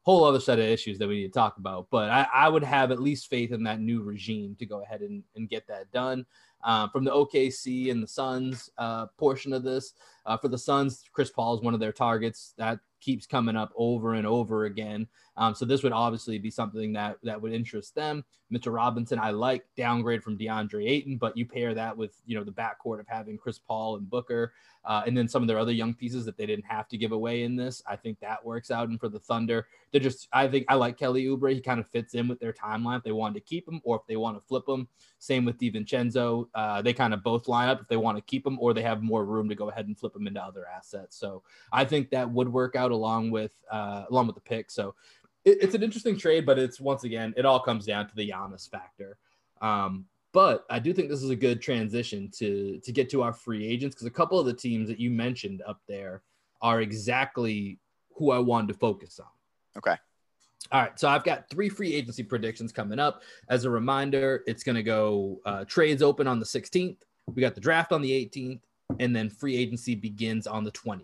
[0.01, 1.87] whole other set of issues that we need to talk about.
[1.91, 5.01] But I, I would have at least faith in that new regime to go ahead
[5.01, 6.25] and, and get that done.
[6.63, 9.93] Um, from the OKC and the Suns uh, portion of this,
[10.25, 12.53] uh, for the Suns, Chris Paul is one of their targets.
[12.57, 15.07] That keeps coming up over and over again.
[15.37, 18.25] Um, so this would obviously be something that that would interest them.
[18.49, 22.43] Mitchell Robinson, I like downgrade from DeAndre Ayton, but you pair that with you know
[22.43, 24.53] the backcourt of having Chris Paul and Booker,
[24.85, 27.11] uh, and then some of their other young pieces that they didn't have to give
[27.11, 27.83] away in this.
[27.85, 28.89] I think that works out.
[28.89, 31.53] And for the Thunder, they're just I think I like Kelly Oubre.
[31.53, 33.97] He kind of fits in with their timeline if they wanted to keep him or
[33.97, 34.87] if they want to flip him.
[35.19, 36.47] Same with DiVincenzo.
[36.55, 38.83] Uh, they kind of both line up if they want to keep him or they
[38.83, 41.17] have more room to go ahead and flip him into other assets.
[41.17, 44.71] So I think that would work out along with uh, along with the pick.
[44.71, 44.95] So
[45.43, 48.29] it, it's an interesting trade, but it's once again, it all comes down to the
[48.29, 49.17] Giannis factor.
[49.61, 53.33] Um, but I do think this is a good transition to to get to our
[53.33, 56.23] free agents because a couple of the teams that you mentioned up there
[56.61, 57.79] are exactly
[58.15, 59.27] who I wanted to focus on.
[59.77, 59.95] Okay.
[60.71, 63.21] All right, so I've got three free agency predictions coming up.
[63.49, 66.97] As a reminder, it's going to go uh, trades open on the 16th.
[67.27, 68.61] We got the draft on the 18th,
[68.99, 71.01] and then free agency begins on the 20th.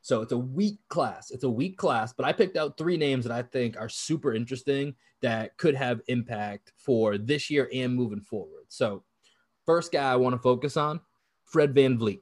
[0.00, 1.30] So it's a weak class.
[1.30, 4.32] It's a weak class, but I picked out three names that I think are super
[4.32, 8.64] interesting that could have impact for this year and moving forward.
[8.68, 9.02] So,
[9.66, 11.00] first guy I want to focus on,
[11.44, 12.20] Fred VanVleet.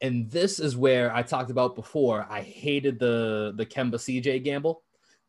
[0.00, 2.26] And this is where I talked about before.
[2.30, 4.82] I hated the the Kemba CJ gamble.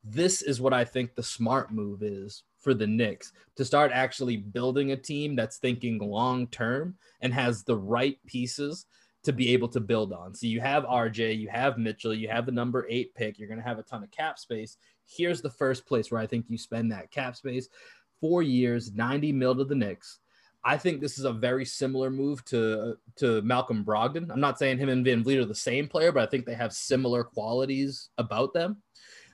[0.04, 4.38] This is what I think the smart move is for the Knicks to start actually
[4.38, 8.86] building a team that's thinking long term and has the right pieces
[9.24, 10.34] to be able to build on.
[10.34, 13.38] So you have RJ, you have Mitchell, you have the number eight pick.
[13.38, 14.78] You're going to have a ton of cap space.
[15.06, 17.70] Here's the first place where I think you spend that cap space.
[18.20, 20.20] Four years, 90 mil to the Knicks.
[20.66, 24.32] I think this is a very similar move to to Malcolm Brogdon.
[24.32, 26.72] I'm not saying him and VanVleet are the same player, but I think they have
[26.72, 28.82] similar qualities about them.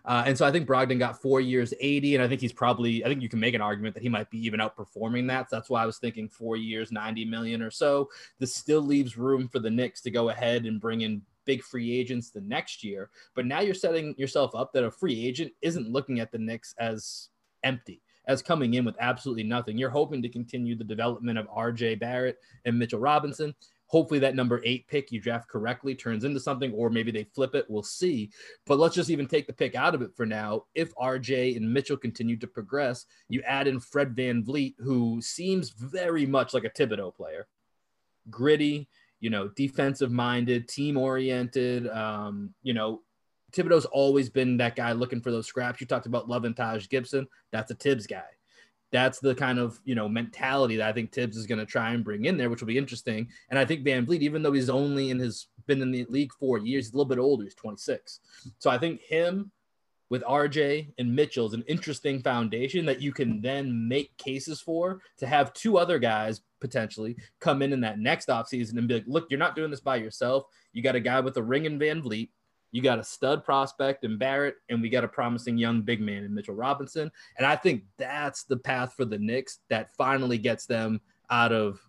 [0.10, 3.06] Uh, and so I think Brogdon got four years, 80, and I think he's probably,
[3.06, 5.52] I think you can make an argument that he might be even outperforming that.
[5.52, 8.10] So that's why I was thinking four years, 90 million or so.
[8.40, 11.96] This still leaves room for the Knicks to go ahead and bring in big free
[11.96, 13.12] agents the next year.
[13.36, 16.74] But now you're setting yourself up that a free agent isn't looking at the Knicks
[16.80, 17.30] as
[17.64, 19.78] empty as coming in with absolutely nothing.
[19.78, 23.54] You're hoping to continue the development of RJ Barrett and Mitchell Robinson.
[23.90, 27.56] Hopefully, that number eight pick you draft correctly turns into something, or maybe they flip
[27.56, 27.66] it.
[27.70, 28.32] We'll see.
[28.66, 30.64] But let's just even take the pick out of it for now.
[30.76, 35.70] If RJ and Mitchell continue to progress, you add in Fred Van VanVleet, who seems
[35.70, 37.48] very much like a Thibodeau player
[38.30, 38.88] gritty,
[39.20, 43.02] you know, defensive minded, team oriented, um, you know,
[43.52, 45.82] Thibodeau's always been that guy looking for those scraps.
[45.82, 47.28] You talked about Love and Taj Gibson.
[47.52, 48.24] That's a Thibs guy.
[48.92, 51.92] That's the kind of you know mentality that I think Thibs is going to try
[51.92, 53.30] and bring in there, which will be interesting.
[53.50, 56.58] And I think VanVleet, even though he's only in his been in the league four
[56.58, 57.44] years, he's a little bit older.
[57.44, 58.20] He's 26.
[58.58, 59.52] So I think him
[60.10, 65.02] with RJ and Mitchell is an interesting foundation that you can then make cases for
[65.18, 69.04] to have two other guys potentially come in in that next offseason and be like,
[69.08, 70.46] look, you're not doing this by yourself.
[70.74, 72.30] You got a guy with a ring in VanVleet.
[72.72, 76.24] You got a stud prospect in Barrett, and we got a promising young big man
[76.24, 77.12] in Mitchell Robinson.
[77.38, 81.02] And I think that's the path for the Knicks that finally gets them
[81.32, 81.80] out of,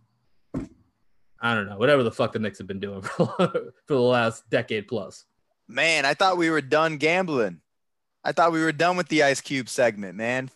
[1.42, 4.48] I don't know, whatever the fuck the Knicks have been doing for, for the last
[4.50, 5.24] decade plus.
[5.68, 7.60] Man, I thought we were done gambling.
[8.24, 10.50] I thought we were done with the Ice Cube segment, man.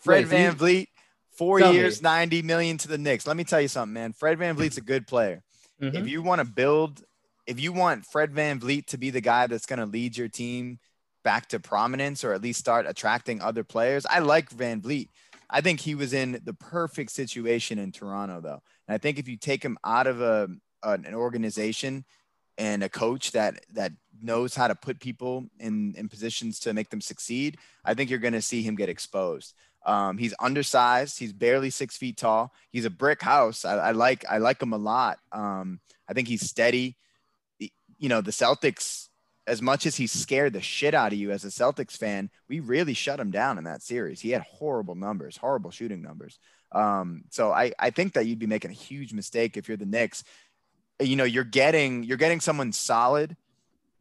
[0.00, 0.86] Fred Wait, so you- VanVleet,
[1.32, 2.08] four years, me.
[2.08, 3.26] 90 million to the Knicks.
[3.26, 4.12] Let me tell you something, man.
[4.12, 5.42] Fred Van VanVleet's a good player.
[5.80, 5.94] Mhm.
[5.94, 7.04] If you want to build,
[7.48, 10.78] if you want Fred VanVleet to be the guy that's going to lead your team
[11.24, 15.08] back to prominence or at least start attracting other players, I like VanVleet.
[15.48, 18.62] I think he was in the perfect situation in Toronto, though.
[18.86, 20.48] And I think if you take him out of a,
[20.82, 22.04] an an organization
[22.58, 26.90] and a coach that that knows how to put people in, in positions to make
[26.90, 29.54] them succeed, I think you're going to see him get exposed.
[29.86, 31.18] Um, he's undersized.
[31.18, 32.52] He's barely six feet tall.
[32.70, 33.64] He's a brick house.
[33.64, 35.18] I, I like I like him a lot.
[35.32, 36.98] Um, I think he's steady.
[37.98, 39.08] You know, the Celtics,
[39.46, 42.60] as much as he scared the shit out of you as a Celtics fan, we
[42.60, 44.20] really shut him down in that series.
[44.20, 46.38] He had horrible numbers, horrible shooting numbers.
[46.72, 49.86] Um, so I, I think that you'd be making a huge mistake if you're the
[49.86, 50.24] Knicks.
[51.00, 53.36] You know, you're getting you're getting someone solid.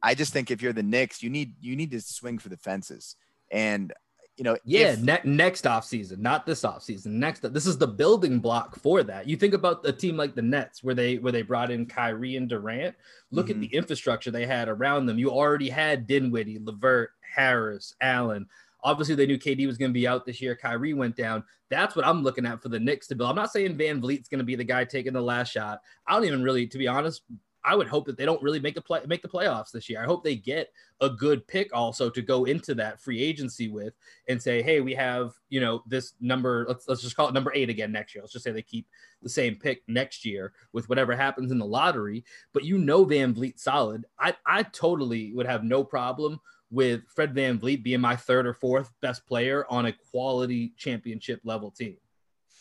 [0.02, 2.58] I just think if you're the Knicks, you need you need to swing for the
[2.58, 3.16] fences.
[3.52, 3.94] And
[4.38, 7.08] you know, Yeah, if- ne- next offseason, not this offseason.
[7.08, 9.28] Next, this is the building block for that.
[9.28, 12.36] You think about a team like the Nets, where they where they brought in Kyrie
[12.36, 12.96] and Durant.
[13.32, 13.62] Look at Mhm.
[13.62, 15.18] the infrastructure they had around them.
[15.20, 18.48] You already had Dinwiddie, Levert, Harris, Allen.
[18.84, 20.56] Obviously, they knew KD was going to be out this year.
[20.56, 21.44] Kyrie went down.
[21.70, 23.30] That's what I'm looking at for the Knicks to build.
[23.32, 25.82] I'm not saying VanVleet's going to be the guy taking the last shot.
[26.06, 27.24] I don't even really, to be honest,
[27.68, 30.02] I would hope that they don't really make a play make the playoffs this year.
[30.02, 33.94] I hope they get a good pick also to go into that free agency with
[34.30, 37.52] and say, hey, we have, you know, this number, let's let's just call it number
[37.54, 38.22] eight again next year.
[38.24, 38.88] Let's just say they keep
[39.22, 42.24] the same pick next year with whatever happens in the lottery.
[42.54, 44.06] But you know VanVleet solid.
[44.18, 46.40] I I totally would have no problem
[46.72, 51.72] with Fred VanVleet being my third or fourth best player on a quality championship level
[51.72, 51.98] team.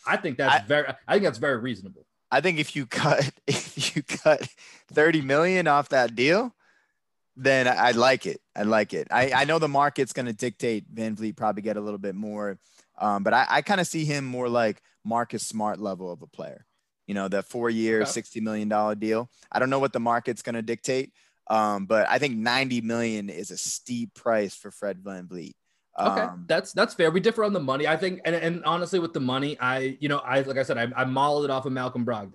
[0.05, 2.06] I think that's I- very I think that's very reasonable.
[2.31, 4.47] I think if you cut if you cut
[4.93, 6.53] 30 million off that deal,
[7.35, 8.41] then I, I like it.
[8.55, 9.07] I like it.
[9.11, 12.57] I, I know the market's going to dictate VanVleet probably get a little bit more,
[12.97, 16.27] um, but I, I kind of see him more like Marcus Smart level of a
[16.27, 16.65] player.
[17.05, 18.09] You know, the four year, Okay.
[18.21, 19.29] $60 million deal.
[19.51, 21.13] I don't know what the market's going to dictate,
[21.49, 25.53] um, but I think 90 million is a steep price for Fred VanVleet.
[25.99, 27.09] Okay, Um, that's that's fair.
[27.09, 27.87] We differ on the money.
[27.87, 30.77] I think, and, and honestly, with the money, I you know, I like I said,
[30.77, 32.33] I, I modeled it off of Malcolm Brogdon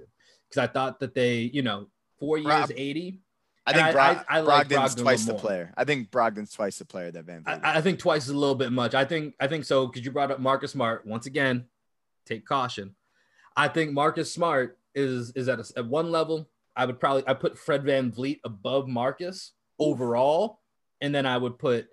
[0.49, 1.87] because I thought that they, you know,
[2.19, 3.21] four years, Rob- eighty.
[3.65, 5.73] I think I- Brog- I- I like Brogdon's Brogdon twice the player.
[5.77, 8.57] I think Brogdon's twice the player that Van I, I think twice is a little
[8.57, 8.95] bit much.
[8.95, 11.67] I think I think so because you brought up Marcus Smart once again.
[12.27, 12.97] Take caution.
[13.57, 16.49] I think Marcus Smart is is at, a, at one level.
[16.75, 20.59] I would probably I put Fred VanVleet above Marcus overall,
[21.01, 21.87] and then I would put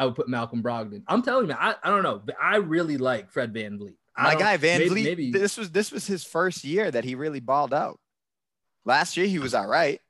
[0.00, 1.02] I would put Malcolm Brogdon.
[1.06, 2.20] I'm telling you, I, I don't know.
[2.24, 3.94] but I really like Fred VanVleet.
[4.16, 5.04] My guy Van maybe- Vliet.
[5.04, 8.00] maybe- This was this was his first year that he really balled out.
[8.84, 10.00] Last year he was all right.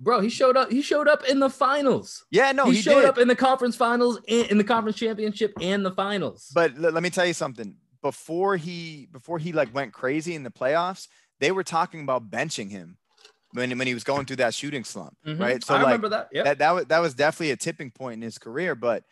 [0.00, 0.70] bro, he showed up.
[0.70, 2.24] He showed up in the finals.
[2.30, 3.10] Yeah, no, he, he, showed did.
[3.10, 6.50] up in the conference finals, and in the conference championship, and the finals.
[6.54, 7.76] But l- let me tell you something.
[8.02, 11.08] Before he before he like went crazy in the playoffs,
[11.40, 12.96] they were talking about benching him
[13.52, 15.40] when when he was going through that shooting slump, Mhm.
[15.40, 15.64] right?
[15.64, 16.28] So I like remember that.
[16.32, 16.42] Yeah.
[16.44, 19.04] that that was that was definitely a tipping point in his career, but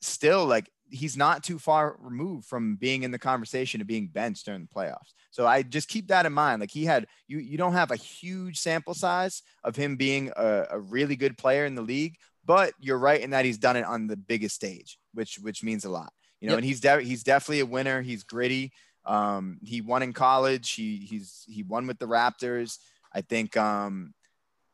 [0.00, 4.46] still like he's not too far removed from being in the conversation of being benched
[4.46, 5.12] during the playoffs.
[5.30, 6.60] So I just keep that in mind.
[6.60, 10.66] Like he had you you don't have a huge sample size of him being a,
[10.70, 13.84] a really good player in the league, but you're right in that he's done it
[13.84, 16.12] on the biggest stage, which which means a lot.
[16.40, 16.58] You know, Yep.
[16.58, 18.00] and he's de- he's definitely a winner.
[18.00, 18.72] He's gritty.
[19.04, 20.70] Um, he won in college.
[20.72, 22.78] He he's he won with the Raptors.
[23.18, 24.14] I think um,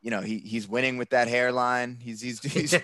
[0.02, 1.98] you know, he he's winning with that hairline.
[1.98, 2.78] He's he's he's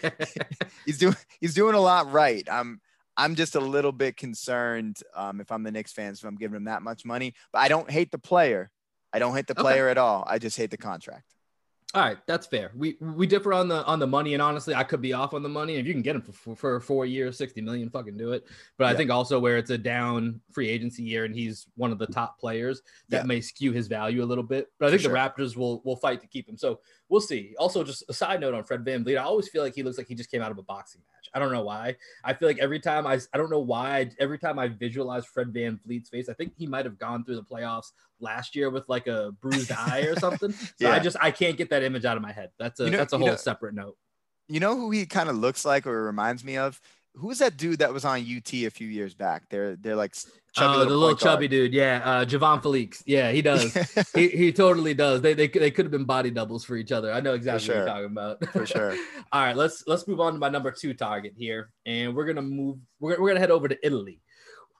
[0.86, 2.48] he's doing he's doing a lot right.
[2.50, 2.80] I'm
[3.18, 6.56] I'm just a little bit concerned um, if I'm the Knicks fans if I'm giving
[6.56, 7.34] him that much money.
[7.52, 8.70] But I don't hate the player.
[9.12, 9.60] I don't hate the Okay.
[9.60, 10.24] player at all.
[10.26, 11.26] I just hate the contract.
[11.92, 12.70] All right, that's fair.
[12.76, 15.42] We we differ on the on the money, and honestly, I could be off on
[15.42, 15.74] the money.
[15.74, 18.44] If you can get him for for, four years, sixty million, fucking do it.
[18.78, 18.96] But I Yeah.
[18.96, 22.38] think also where it's a down free agency year, and he's one of the top
[22.38, 23.26] players, that Yeah.
[23.26, 24.70] may skew his value a little bit.
[24.78, 26.56] But I think For the Raptors will will fight to keep him.
[26.56, 27.56] So we'll see.
[27.58, 30.06] Also, just a side note on Fred VanVleet, I always feel like he looks like
[30.06, 31.28] he just came out of a boxing match.
[31.34, 31.96] I don't know why.
[32.22, 34.12] I feel like every time I I don't know why.
[34.20, 37.42] Every time I visualize Fred VanVleet's face, I think he might have gone through the
[37.42, 40.52] playoffs last year with like a bruised eye or something.
[40.52, 40.92] So Yeah.
[40.92, 42.50] I just I can't get that image out of my head.
[42.58, 43.96] That's a You know- that's a whole know- separate note.
[44.48, 46.80] You know who he kind of looks like or reminds me of?
[47.14, 49.42] Who's that dude that was on UT a few years back?
[49.50, 50.14] They're they're like
[50.52, 51.50] chubby Oh, little the little chubby guard.
[51.50, 53.72] dude, yeah, uh, Javan Felix, yeah, he does.
[54.14, 55.20] he, he totally does.
[55.20, 57.12] They, they they could have been body doubles for each other.
[57.12, 58.44] I know exactly what you're talking about.
[58.52, 58.94] For sure.
[59.32, 62.42] All right, let's let's move on to my number two target here, and we're gonna
[62.42, 62.78] move.
[63.00, 64.20] We're, we're gonna head over to Italy.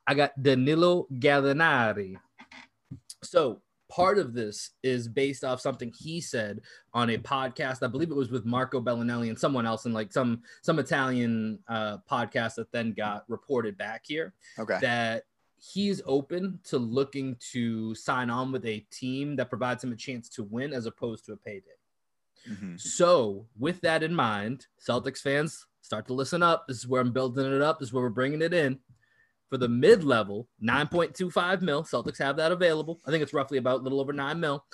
[0.07, 2.17] I got Danilo Gallinari.
[3.23, 6.61] So part of this is based off something he said
[6.95, 7.83] on a podcast.
[7.83, 11.59] I believe it was with Marco Belinelli and someone else, and like some some Italian
[11.69, 14.79] uh, podcast that then got reported back here Okay.
[14.81, 15.25] that
[15.59, 20.29] he's open to looking to sign on with a team that provides him a chance
[20.31, 21.67] to win as opposed to a payday.
[22.49, 22.81] Mhm.
[22.81, 26.67] So, with that in mind, Celtics fans start to listen up.
[26.67, 27.79] This is where I'm building it up.
[27.79, 28.79] This is where we're bringing it in.
[29.51, 33.01] For the mid level, 9.25 mil, Celtics have that available.
[33.05, 34.65] I think it's roughly about a little over 9 mil.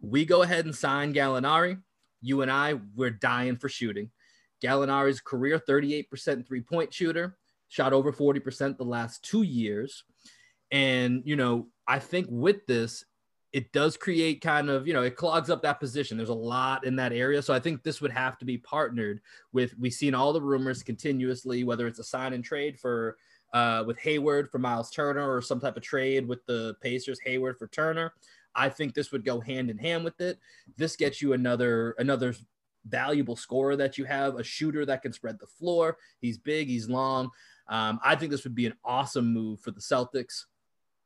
[0.00, 1.80] We go ahead and sign Gallinari.
[2.20, 4.10] You and I, we're dying for shooting.
[4.60, 7.38] Gallinari's career 38% three point shooter,
[7.68, 10.02] shot over 40% the last two years.
[10.72, 13.04] And, you know, I think with this,
[13.52, 16.16] it does create kind of, you know, it clogs up that position.
[16.16, 17.40] There's a lot in that area.
[17.40, 19.20] So I think this would have to be partnered
[19.52, 23.16] with, we've seen all the rumors continuously, whether it's a sign and trade for,
[23.52, 27.58] uh, with Hayward for Miles Turner or some type of trade with the Pacers, Hayward
[27.58, 28.12] for Turner.
[28.54, 30.38] I think this would go hand in hand with it.
[30.76, 32.34] This gets you another, another
[32.86, 35.98] valuable scorer that you have, a shooter that can spread the floor.
[36.20, 37.30] He's big, he's long.
[37.68, 40.44] Um, I think this would be an awesome move for the Celtics.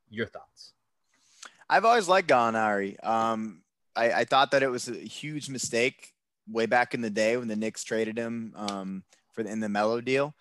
[0.08, 0.74] Your thoughts?
[1.68, 3.02] I've always liked Gallinari.
[3.04, 3.62] Um,
[3.96, 6.12] I, I thought that it was a huge mistake
[6.48, 9.68] way back in the day when the Knicks traded him um, for the, in the
[9.68, 10.34] Melo deal.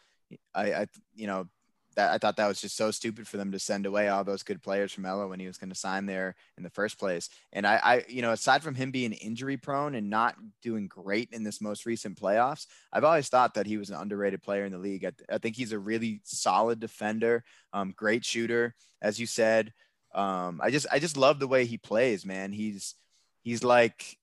[0.54, 1.48] I, I, you know,
[1.96, 4.44] that I thought that was just so stupid for them to send away all those
[4.44, 7.30] good players from Melo when he was going to sign there in the first place.
[7.52, 11.30] And I, I, you know, aside from him being injury prone and not doing great
[11.32, 14.72] in this most recent playoffs, I've always thought that he was an underrated player in
[14.72, 15.06] the league.
[15.06, 17.44] I, I think he's a really solid defender,
[17.74, 19.74] um, great shooter, as you said.
[20.14, 22.52] Um, I just I just love the way he plays, man.
[22.52, 22.96] He's
[23.44, 24.18] he's like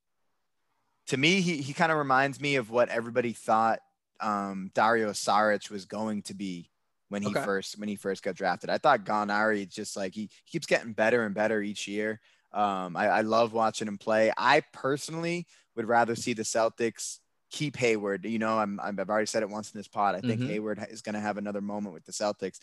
[1.08, 3.80] to me, he he kind of reminds me of what everybody thought
[4.20, 6.70] um, Dario Saric was going to be
[7.08, 7.42] when he Okay.
[7.44, 8.70] first when he first got drafted.
[8.70, 12.20] I thought Gallinari just like he, he keeps getting better and better each year.
[12.52, 14.32] Um, I, I love watching him play.
[14.36, 17.18] I personally would rather see the Celtics
[17.50, 18.24] keep Hayward.
[18.24, 20.14] You know, I'm, I'm I've already said it once in this pod.
[20.14, 20.46] I think Mhm.
[20.48, 22.58] Hayward is going to have another moment with the Celtics.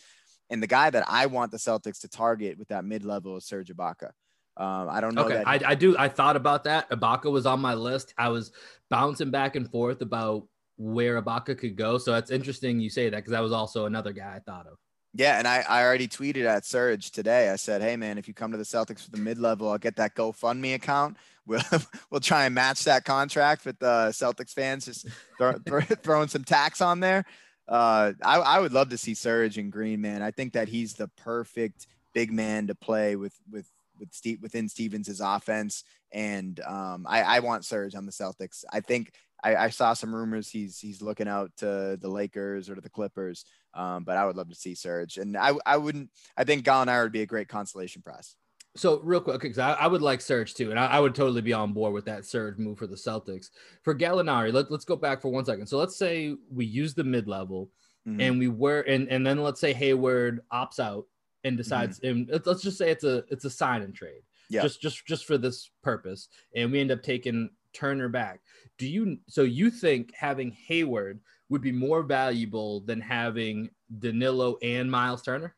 [0.50, 3.44] And the guy that I want the Celtics to target with that mid level is
[3.44, 4.10] Serge Ibaka.
[4.56, 5.96] Um, I don't know Okay, I, I do.
[5.98, 6.88] I thought about that.
[6.90, 8.14] Ibaka was on my list.
[8.16, 8.52] I was
[8.88, 10.46] bouncing back and forth about
[10.76, 11.98] where Ibaka could go.
[11.98, 14.78] So that's interesting you say that because that was also another guy I thought of.
[15.14, 17.48] Yeah, and I, I already tweeted at Serge today.
[17.48, 19.78] I said, "Hey man, if you come to the Celtics for the mid level, I'll
[19.78, 21.16] get that GoFundMe account.
[21.46, 21.62] We'll
[22.10, 25.06] we'll try and match that contract with the Celtics fans, just
[25.38, 27.24] throw, throw, throwing some tax on there.
[27.66, 30.22] Uh, I, I would love to see Serge and Green, man.
[30.22, 34.68] I think that he's the perfect big man to play with with with Steve within
[34.68, 38.64] Stevens' offense, and um, I, I want Serge on the Celtics.
[38.70, 39.12] I think
[39.46, 42.90] I, I, saw some rumors he's he's looking out to the Lakers or to the
[42.90, 43.44] Clippers,
[43.74, 46.10] um, but I would love to see Serge, and I I wouldn't.
[46.36, 48.34] I think Gallinari would be a great consolation prize.
[48.74, 51.40] So real quick, because I, I, would like Serge too, and I, I, would totally
[51.40, 53.48] be on board with that Serge move for the Celtics.
[53.82, 55.66] For Gallinari, let, let's go back for one second.
[55.66, 57.70] So let's say we use the mid level,
[58.06, 58.20] mm-hmm.
[58.20, 61.06] and we were, and and then let's say Hayward opts out
[61.44, 61.58] and mm-hmm.
[61.58, 62.32] decides, mm-hmm.
[62.34, 64.62] and let's just say it's a it's a sign and trade, yeah.
[64.62, 68.40] just just just for this purpose, and we end up taking Turner back.
[68.78, 74.90] Do you so you think having Hayward would be more valuable than having Danilo and
[74.90, 75.54] Miles Turner?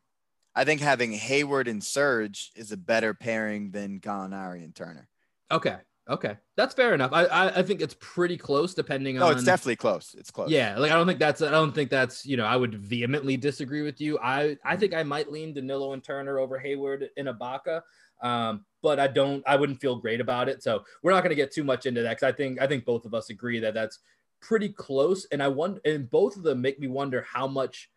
[0.55, 5.09] I think having Hayward and Serge is a better pairing than Gallinari and Turner.
[5.51, 5.77] Okay.
[6.11, 6.37] Okay.
[6.57, 7.13] That's fair enough.
[7.13, 10.15] I, I, I think it's pretty close depending on Oh, it's definitely close.
[10.19, 10.51] It's close.
[10.51, 10.77] Yeah.
[10.79, 13.83] Like I don't think that's I don't think that's you know, I would vehemently disagree
[13.83, 14.19] with you.
[14.23, 17.83] I I think I might lean Danilo and Turner over Hayward in Ibaka.
[18.23, 20.63] Um, but I don't I wouldn't feel great about it.
[20.63, 23.05] So we're not gonna get too much into that because I think I think both
[23.05, 23.99] of us agree that that's
[24.41, 25.27] pretty close.
[25.27, 27.91] And I wonder and both of them make me wonder how much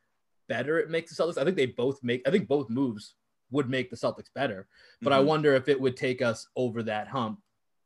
[0.47, 1.37] better it makes the Celtics.
[1.37, 2.27] I think they both make.
[2.27, 3.15] I think both moves
[3.51, 4.67] would make the Celtics better,
[5.01, 5.19] but mm-hmm.
[5.19, 7.41] I wonder if it would take us over that hump.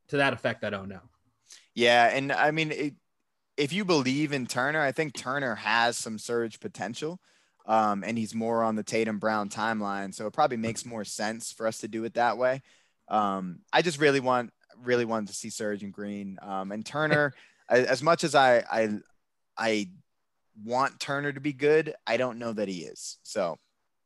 [0.10, 1.02] To that effect, I don't know.
[1.74, 2.94] Yeah, and I mean, it,
[3.58, 7.20] if you believe in Turner, I think Turner has some surge potential.
[7.68, 10.14] Um, and he's more on the Tatum Brown timeline.
[10.14, 12.62] So it probably makes more sense for us to do it that way.
[13.08, 14.52] Um, I just really want,
[14.84, 16.38] really wanted to see Serge and Green.
[16.42, 17.34] Um, and Turner,
[17.70, 18.90] as much as I, I,
[19.58, 19.90] I
[20.64, 21.94] want Turner to be good.
[22.08, 23.18] I don't know that he is.
[23.24, 23.58] So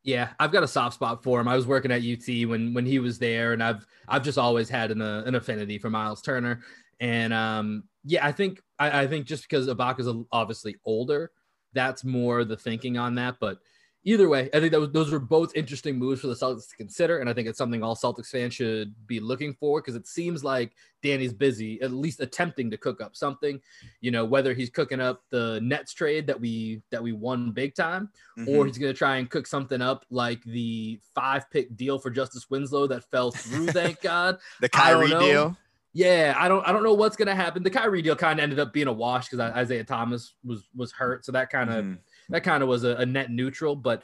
[0.03, 1.47] yeah, I've got a soft spot for him.
[1.47, 4.69] I was working at UT when when he was there, and I've I've just always
[4.69, 6.61] had an uh, an affinity for Miles Turner.
[6.99, 11.31] And um, yeah, I think I, I think just because Ibaka's obviously older,
[11.73, 13.35] that's more the thinking on that.
[13.39, 13.59] But
[14.03, 16.75] either way, I think that was, those were both interesting moves for the Celtics to
[16.75, 20.07] consider, and I think it's something all Celtics fans should be looking for because it
[20.07, 20.73] seems like
[21.03, 23.59] Danny's busy, at least attempting to cook up something.
[24.01, 27.75] You know, whether he's cooking up the Nets trade that we that we won big
[27.75, 28.49] time, mm-hmm.
[28.49, 32.09] or he's going to try and cook something up like the five pick deal for
[32.09, 33.67] Justice Winslow that fell through.
[33.71, 35.57] thank God, the Kyrie deal.
[35.91, 37.63] Yeah, I don't I don't know what's gonna happen.
[37.63, 40.91] The Kyrie deal kind of ended up being a wash because Isaiah Thomas was was
[40.91, 41.97] hurt, so that kind of mm
[42.29, 43.75] that kind of was a, a, net neutral.
[43.75, 44.03] But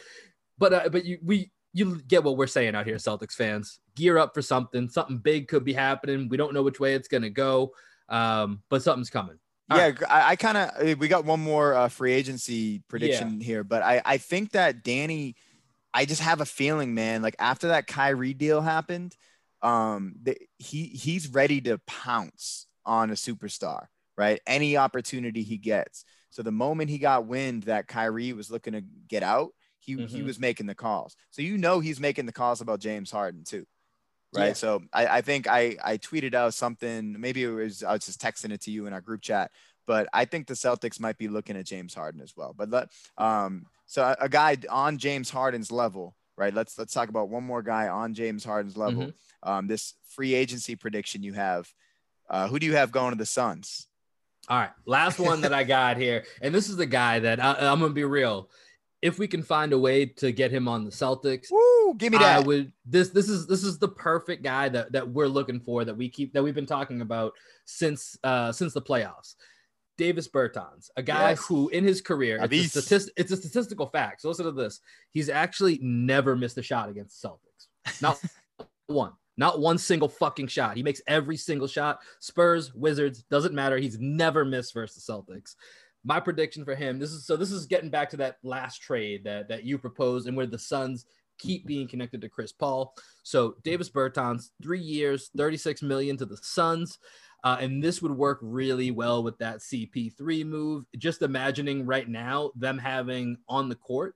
[0.57, 3.79] but uh, but you we you get what we're saying out here, Celtics fans.
[3.95, 4.89] Gear up for something.
[4.89, 6.29] Something big could be happening.
[6.29, 7.71] We don't know which way it's gonna go,
[8.09, 9.37] um, but something's coming.
[9.69, 10.03] All yeah, right.
[10.09, 13.45] I, I kind of uh, we got one more uh, free agency prediction yeah.
[13.45, 15.35] here, but I I think that Danny,
[15.93, 17.21] I just have a feeling, man.
[17.21, 19.15] Like after that Kyrie deal happened,
[19.61, 23.87] um, the, he he's ready to pounce on a superstar,
[24.17, 24.39] right?
[24.45, 26.05] Any opportunity he gets.
[26.35, 30.13] So the moment he got wind that Kyrie was looking to get out, he mm-hmm.
[30.13, 31.15] he was making the calls.
[31.31, 33.65] So you know he's making the calls about James Harden too.
[34.35, 34.47] Right.
[34.47, 34.53] Yeah.
[34.53, 38.19] So I, I think I, I tweeted out something, maybe it was I was just
[38.19, 39.49] texting it to you in our group chat,
[39.87, 42.53] but I think the Celtics might be looking at James Harden as well.
[42.53, 46.53] But let um so a, a guy on James Harden's level, right?
[46.53, 49.03] Let's let's talk about one more guy on James Harden's level.
[49.03, 49.49] Mm-hmm.
[49.49, 51.71] Um, this free agency prediction you have.
[52.29, 53.87] Uh, who do you have going to the Suns?
[54.47, 57.71] All right, last one that I got here, and this is the guy that I,
[57.71, 58.49] am gonna be real.
[59.01, 62.17] If we can find a way to get him on the Celtics, Woo, give me
[62.19, 62.37] that.
[62.37, 62.71] I would.
[62.85, 66.09] This this is this is the perfect guy that that we're looking for that we
[66.09, 67.33] keep that we've been talking about
[67.65, 69.35] since uh since the playoffs.
[69.97, 71.45] Davis Bertans, a guy yes.
[71.45, 74.21] who in his career, it's a, statist- it's a statistical fact.
[74.21, 74.81] So listen to this.
[75.11, 78.01] He's actually never missed a shot against the Celtics.
[78.01, 78.21] Not
[78.87, 79.13] one.
[79.37, 80.77] Not one single fucking shot.
[80.77, 81.99] He makes every single shot.
[82.19, 83.77] Spurs, Wizards, doesn't matter.
[83.77, 85.55] He's never missed versus the Celtics.
[86.03, 89.23] My prediction for him, this is so this is getting back to that last trade
[89.23, 91.05] that, that you proposed and where the Suns
[91.37, 92.93] keep being connected to Chris Paul.
[93.23, 96.99] So Davis Bertans, three years, 36 million to the Suns.
[97.43, 100.85] Uh, and this would work really well with that CP3 move.
[100.97, 104.15] Just imagining right now them having on the court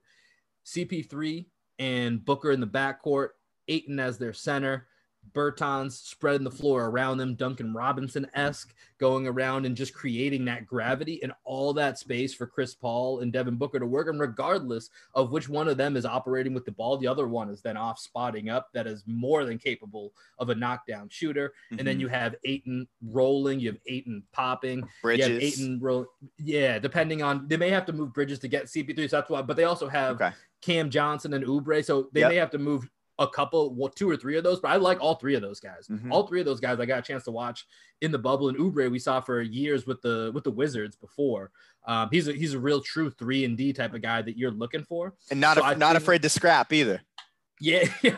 [0.66, 1.46] CP3
[1.78, 3.28] and Booker in the backcourt,
[3.68, 4.88] Ayton as their center,
[5.32, 10.66] Bertans spreading the floor around them, Duncan Robinson esque, going around and just creating that
[10.66, 14.08] gravity and all that space for Chris Paul and Devin Booker to work.
[14.08, 17.48] And regardless of which one of them is operating with the ball, the other one
[17.48, 21.48] is then off spotting up that is more than capable of a knockdown shooter.
[21.66, 21.78] Mm-hmm.
[21.78, 22.00] And then mm-hmm.
[22.02, 25.28] you have Ayton rolling, you have Ayton popping, Bridges.
[25.28, 26.06] you have Ayton roll.
[26.38, 29.08] Yeah, depending on they may have to move Bridges to get CP3.
[29.08, 30.20] So that's why, but they also have.
[30.20, 31.84] Okay Cam Johnson and Oubre.
[31.84, 32.28] So they Yep.
[32.28, 32.88] may have to move
[33.20, 35.60] a couple, well, two or three of those, but I like all three of those
[35.60, 35.86] guys.
[35.88, 36.10] Mhm.
[36.10, 37.66] All three of those guys I got a chance to watch
[38.00, 38.48] in the bubble.
[38.48, 41.50] And Oubre we saw for years with the with the Wizards before.
[41.86, 44.50] Um, he's a he's a real true three and D type of guy that you're
[44.50, 45.14] looking for.
[45.30, 47.02] and not So I not think- afraid to scrap either.
[47.60, 48.16] Yeah, yeah.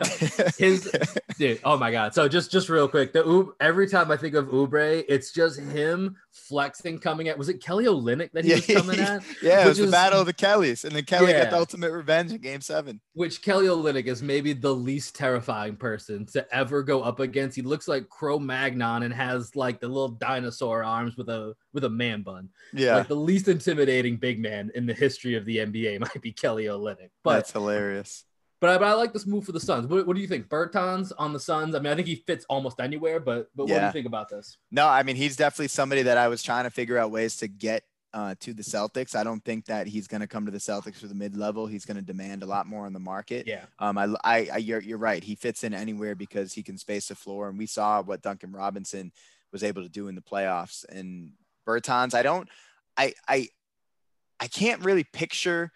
[0.57, 0.91] His
[1.37, 2.15] dude, oh my god.
[2.15, 6.17] So just just real quick, the every time I think of Oubre, it's just him
[6.31, 8.57] flexing coming at was it Kelly Olynyk that he Yeah.
[8.57, 9.23] was coming at?
[9.43, 12.31] yeah, it was the battle of the Kellys, and then Kelly got the ultimate revenge
[12.31, 13.01] in Game Seven.
[13.15, 17.57] Which Kelly Olynyk is maybe the least terrifying person to ever go up against.
[17.57, 21.83] He looks like Cro Magnon and has like the little dinosaur arms with a with
[21.85, 22.49] a man bun.
[22.73, 26.31] Yeah, Like the least intimidating big man in the history of the NBA might be
[26.33, 27.11] Kelly Olynyk.
[27.25, 28.25] But that's hilarious.
[28.63, 29.89] But I, but I like this move for the Suns.
[29.89, 30.49] What, what do you think?
[30.49, 31.75] Bertans on the Suns.
[31.75, 33.19] I mean, I think he fits almost anywhere.
[33.19, 34.57] But but what do you think about this?
[34.71, 37.49] No, I mean he's definitely somebody that I was trying to figure out ways to
[37.49, 37.83] get
[38.15, 39.17] uh, to the Celtics.
[39.17, 41.67] I don't think that he's going to come to the Celtics for the mid level.
[41.67, 43.49] He's going to demand a lot more on the market.
[43.49, 45.25] Yeah, Um, I, I, I you're, you're right.
[45.25, 48.53] He fits in anywhere because he can space the floor, and we saw what Duncan
[48.53, 49.11] Robinson
[49.51, 50.85] was able to do in the playoffs.
[50.89, 51.33] And
[51.67, 52.49] Bertans, I don't,
[52.97, 53.49] I, I,
[54.39, 55.73] I can't really picture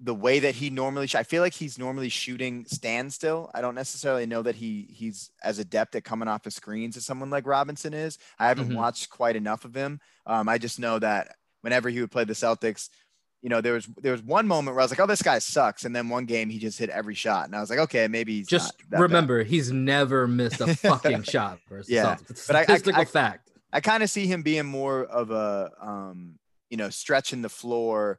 [0.00, 1.06] the way that he normally.
[1.08, 3.50] Sh- I feel like he's normally shooting standstill.
[3.54, 7.04] I don't necessarily know that he he's as adept at coming off of screens as
[7.04, 8.18] someone like Robinson is.
[8.38, 8.76] I haven't Mhm.
[8.76, 10.00] watched quite enough of him.
[10.26, 12.90] Um, I just know that whenever he would play the Celtics,
[13.42, 15.38] you know, there was there was one moment where I was like, "Oh, this guy
[15.40, 18.06] sucks," and then one game he just hit every shot, and I was like, "Okay,
[18.08, 22.30] maybe he's just that bad." remember he's never missed a fucking shot versus Yeah, Celtics.
[22.30, 23.50] It's a but I- I- statistical I- fact.
[23.72, 26.38] I kind of see him being more of a, um,
[26.70, 28.18] you know, stretching the floor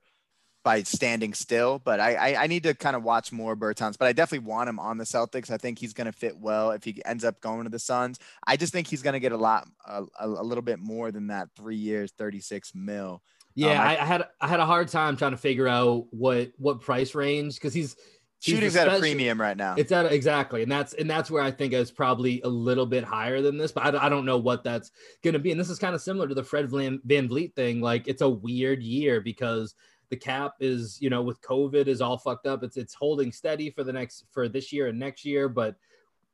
[0.69, 1.79] by standing still.
[1.83, 3.97] But I, I, I need to kind of watch more Bertans.
[3.97, 5.49] But I definitely want him on the Celtics.
[5.49, 8.19] I think he's going to fit well if he ends up going to the Suns.
[8.45, 11.11] I just think he's going to get a lot, a, a, a little bit more
[11.11, 13.23] than that three years, thirty six mil.
[13.55, 16.51] Yeah, Um, I- I, had I had a hard time trying to figure out what
[16.59, 17.95] what price range because he's
[18.41, 19.73] Shooting's at a premium right now.
[19.75, 23.03] It's at exactly, and that's and that's where I think is probably a little bit
[23.03, 24.91] higher than this, but I, I don't know what that's
[25.23, 25.51] going to be.
[25.51, 27.81] And this is kind of similar to the Fred VanVleet thing.
[27.81, 29.73] Like it's a weird year because
[30.09, 32.63] the cap is, you know, with COVID is all fucked up.
[32.63, 35.75] It's it's holding steady for the next for this year and next year, but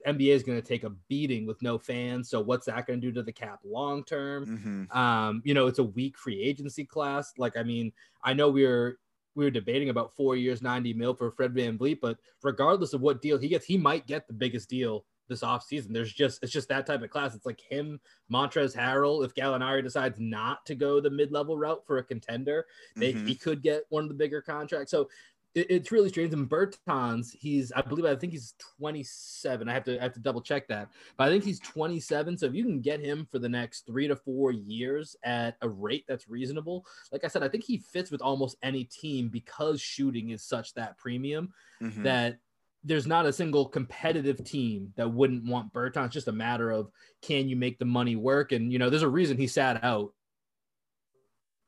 [0.08, 2.30] NBA is going to take a beating with no fans.
[2.30, 4.88] So what's that going to do to the cap long term?
[4.92, 4.96] Mhm.
[4.96, 7.34] Um, you know, it's a weak free agency class.
[7.38, 7.92] Like, I mean,
[8.24, 9.00] I know we're
[9.36, 13.22] we were debating about four years, 90 mil for Fred VanVleet, but regardless of what
[13.22, 15.94] deal he gets, he might get the biggest deal this offseason.
[15.94, 17.36] There's just it's just that type of class.
[17.36, 18.00] It's like him,
[18.32, 19.26] Montrez Harrell.
[19.26, 22.66] If Gallinari decides not to go the mid-level route for a contender,
[22.96, 23.28] they, Mhm.
[23.28, 24.92] he could get one of the bigger contracts.
[24.92, 25.10] So
[25.54, 26.34] it, it's really strange.
[26.34, 29.70] And Bertans, he's I believe I think he's 27.
[29.70, 32.38] I have to I have to double check that, but I think he's 27.
[32.38, 35.70] So if you can get him for the next three to four years at a
[35.70, 39.80] rate that's reasonable, like I said, I think he fits with almost any team because
[39.82, 42.04] shooting is such that premium Mhm.
[42.04, 42.40] that
[42.86, 46.06] there's not a single competitive team that wouldn't want Burton.
[46.06, 46.90] It's just a matter of
[47.22, 48.52] can you make the money work?
[48.52, 50.14] And you know, there's a reason he sat out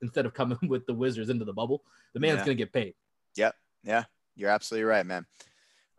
[0.02, 1.84] instead of coming with the Wizards into the bubble.
[2.14, 2.45] The man's Yeah.
[2.45, 2.94] gonna get paid.
[3.35, 3.56] Yep.
[3.84, 4.03] Yeah,
[4.35, 5.26] you're absolutely right, man.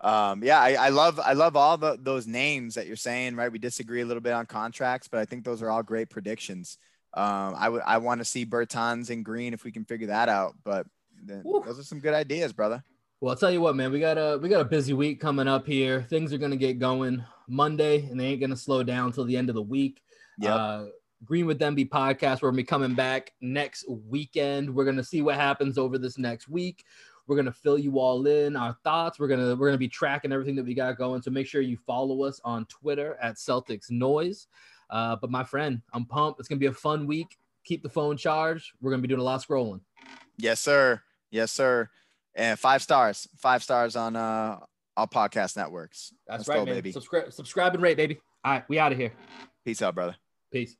[0.00, 3.34] Um, yeah, I, I love I love all the, those names that you're saying.
[3.34, 6.10] Right, we disagree a little bit on contracts, but I think those are all great
[6.10, 6.78] predictions.
[7.14, 10.28] Um, I would I want to see Bertans and Green if we can figure that
[10.28, 10.54] out.
[10.64, 10.86] But
[11.24, 12.84] the, those are some good ideas, brother.
[13.20, 15.48] Well, I'll tell you what, man, we got a we got a busy week coming
[15.48, 16.02] up here.
[16.08, 19.48] Things are gonna get going Monday, and they ain't gonna slow down until the end
[19.48, 20.02] of the week.
[20.38, 20.52] Yep.
[20.52, 20.84] Uh,
[21.24, 22.42] Green with Them be podcast.
[22.42, 24.72] We're gonna be coming back next weekend.
[24.72, 26.84] We're gonna see what happens over this next week.
[27.26, 29.18] We're gonna fill you all in our thoughts.
[29.18, 31.20] We're gonna we're gonna be tracking everything that we got going.
[31.20, 34.46] So make sure you follow us on Twitter at Celtics Noise.
[34.90, 36.38] Uh, but my friend, I'm pumped.
[36.38, 37.36] It's gonna be a fun week.
[37.64, 38.70] Keep the phone charged.
[38.80, 39.80] We're gonna be doing a lot of scrolling.
[40.36, 41.02] Yes, sir.
[41.32, 41.90] Yes, sir.
[42.38, 44.60] And five stars, five stars on uh
[44.96, 46.12] all podcast networks.
[46.26, 46.74] That's Let's right, go, man.
[46.76, 46.92] baby.
[46.92, 48.20] Subscribe, subscribe and rate, baby.
[48.44, 49.12] All right, we out of here.
[49.64, 50.16] Peace out, brother.
[50.52, 50.76] Peace.